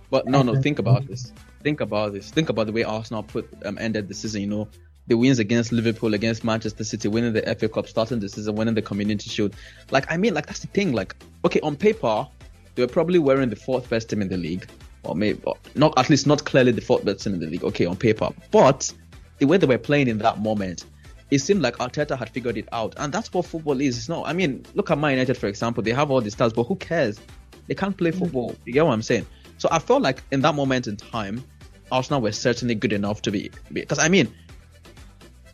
But 0.10 0.28
no, 0.28 0.42
no. 0.42 0.62
Think 0.62 0.80
about 0.80 1.08
this. 1.08 1.34
Think 1.62 1.82
about 1.82 2.14
this. 2.14 2.30
Think 2.32 2.50
about 2.50 2.68
the 2.68 2.72
way 2.72 2.84
Arsenal 2.84 3.24
put 3.24 3.50
um, 3.66 3.78
ended 3.80 4.08
the 4.08 4.14
season. 4.14 4.42
You 4.42 4.48
know, 4.48 4.68
the 5.08 5.16
wins 5.18 5.40
against 5.40 5.72
Liverpool, 5.72 6.14
against 6.14 6.44
Manchester 6.44 6.84
City, 6.84 7.08
winning 7.08 7.34
the 7.34 7.42
FA 7.56 7.68
Cup, 7.68 7.88
starting 7.88 8.20
the 8.20 8.30
season, 8.30 8.56
winning 8.56 8.76
the 8.76 8.82
Community 8.82 9.30
Shield. 9.30 9.56
Like, 9.92 10.12
I 10.12 10.18
mean, 10.18 10.34
like 10.34 10.46
that's 10.46 10.60
the 10.60 10.68
thing. 10.68 10.94
Like, 10.94 11.16
okay, 11.46 11.60
on 11.62 11.76
paper, 11.76 12.28
they 12.76 12.84
were 12.84 12.88
probably 12.88 13.20
wearing 13.20 13.50
the 13.50 13.56
fourth 13.56 13.90
best 13.90 14.10
team 14.10 14.22
in 14.22 14.30
the 14.30 14.38
league, 14.38 14.68
or 15.08 15.16
maybe 15.16 15.40
or 15.46 15.56
not 15.76 15.98
at 15.98 16.10
least 16.10 16.28
not 16.28 16.44
clearly 16.46 16.72
the 16.72 16.82
fourth 16.82 17.06
best 17.06 17.24
team 17.24 17.34
in 17.34 17.40
the 17.40 17.48
league. 17.48 17.64
Okay, 17.64 17.86
on 17.86 17.96
paper, 17.96 18.30
but 18.52 18.92
the 19.40 19.46
way 19.46 19.58
they 19.58 19.68
were 19.68 19.78
playing 19.78 20.08
in 20.08 20.18
that 20.20 20.40
moment. 20.40 20.86
It 21.30 21.40
seemed 21.40 21.62
like 21.62 21.76
Arteta 21.80 22.18
had 22.18 22.30
figured 22.30 22.58
it 22.58 22.70
out, 22.72 22.94
and 22.96 23.12
that's 23.12 23.34
what 23.34 23.46
football 23.46 23.82
is. 23.82 23.98
It's 23.98 24.08
not. 24.08 24.28
I 24.28 24.34
mean, 24.34 24.66
look 24.76 24.92
at 24.92 24.98
Man 24.98 25.12
United 25.12 25.36
for 25.38 25.48
example. 25.48 25.84
They 25.84 25.92
have 25.92 26.10
all 26.10 26.22
the 26.22 26.32
stars, 26.32 26.54
but 26.54 26.64
who 26.64 26.78
cares? 26.78 27.20
They 27.68 27.76
can't 27.76 27.98
play 27.98 28.12
mm. 28.12 28.20
football. 28.20 28.56
You 28.64 28.72
get 28.72 28.86
what 28.86 28.94
I'm 28.94 29.02
saying? 29.02 29.26
So 29.58 29.68
I 29.70 29.80
felt 29.80 30.02
like 30.02 30.24
in 30.32 30.42
that 30.42 30.56
moment 30.56 30.88
in 30.88 30.96
time, 30.96 31.44
Arsenal 31.92 32.22
were 32.22 32.32
certainly 32.32 32.76
good 32.76 32.94
enough 32.94 33.22
to 33.24 33.32
be 33.32 33.52
because 33.72 34.00
I 34.00 34.08
mean, 34.08 34.34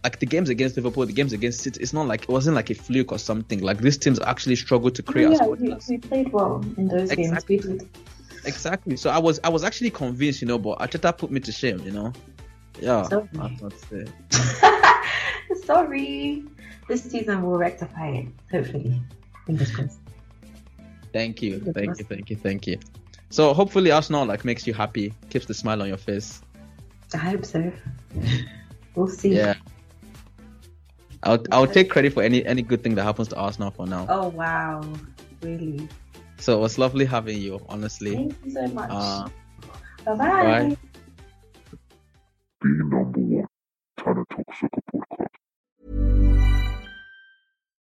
like 0.03 0.19
the 0.19 0.25
games 0.25 0.49
against 0.49 0.75
Liverpool, 0.75 1.05
the 1.05 1.13
games 1.13 1.33
against 1.33 1.61
City, 1.61 1.81
it's 1.81 1.93
not 1.93 2.07
like 2.07 2.23
it 2.23 2.29
wasn't 2.29 2.55
like 2.55 2.69
a 2.69 2.75
fluke 2.75 3.11
or 3.11 3.17
something. 3.17 3.61
Like 3.61 3.79
these 3.79 3.97
teams 3.97 4.19
actually 4.19 4.57
struggled 4.57 4.95
to 4.95 5.03
create. 5.03 5.31
yeah, 5.31 5.45
we, 5.47 5.75
we 5.89 5.97
played 5.97 6.31
well 6.31 6.63
in 6.77 6.87
those 6.87 7.11
Exactly. 7.11 7.57
games. 7.57 7.65
We 7.67 7.77
did. 7.77 7.89
Exactly. 8.45 8.97
So 8.97 9.10
I 9.10 9.17
was 9.19 9.39
I 9.43 9.49
was 9.49 9.63
actually 9.63 9.89
convinced, 9.91 10.41
you 10.41 10.47
know, 10.47 10.58
but 10.60 10.79
Arteta 10.79 11.17
put 11.17 11.32
me 11.32 11.39
to 11.41 11.51
shame, 11.51 11.79
you 11.79 11.91
know. 11.91 12.13
Yeah, 12.79 13.03
Sorry. 13.03 13.29
that's 13.34 13.62
what's 13.62 13.91
it. 13.91 14.10
Sorry. 15.65 16.43
This 16.88 17.03
season 17.03 17.41
will 17.43 17.58
rectify 17.58 18.08
it. 18.10 18.27
Hopefully. 18.51 18.99
Fingers 19.45 19.71
crossed. 19.71 19.99
Thank 21.13 21.41
you, 21.41 21.60
Fingers 21.60 21.73
thank 21.75 21.86
crossed. 21.88 21.99
you, 21.99 22.06
thank 22.06 22.29
you, 22.29 22.36
thank 22.36 22.67
you. 22.67 22.79
So 23.29 23.53
hopefully 23.53 23.91
Arsenal 23.91 24.25
like 24.25 24.43
makes 24.45 24.65
you 24.67 24.73
happy, 24.73 25.13
keeps 25.29 25.45
the 25.45 25.53
smile 25.53 25.82
on 25.82 25.88
your 25.88 25.97
face. 25.97 26.41
I 27.13 27.17
hope 27.17 27.45
so. 27.45 27.71
We'll 28.95 29.08
see. 29.08 29.36
Yeah. 29.36 29.56
I'll 31.23 31.43
I'll 31.51 31.67
take 31.67 31.89
credit 31.89 32.13
for 32.13 32.21
any 32.23 32.45
any 32.45 32.62
good 32.63 32.84
thing 32.84 32.95
that 32.95 33.03
happens 33.03 33.29
to 33.29 33.36
Arsenal 33.38 33.71
for 33.71 33.88
now. 33.88 34.06
Oh 34.10 34.27
wow. 34.29 34.84
Really. 35.41 35.88
So 36.43 36.58
it 36.58 36.60
was 36.60 36.77
lovely 36.77 37.06
having 37.06 37.38
you, 37.38 37.62
honestly. 37.69 38.15
Thank 38.17 38.36
you 38.43 38.51
so 38.51 38.67
much. 38.67 38.89
Uh, 38.91 39.29
bye 40.03 40.15
bye. 40.15 40.41
bye. 40.43 40.77
the 42.60 42.84
number 42.84 43.22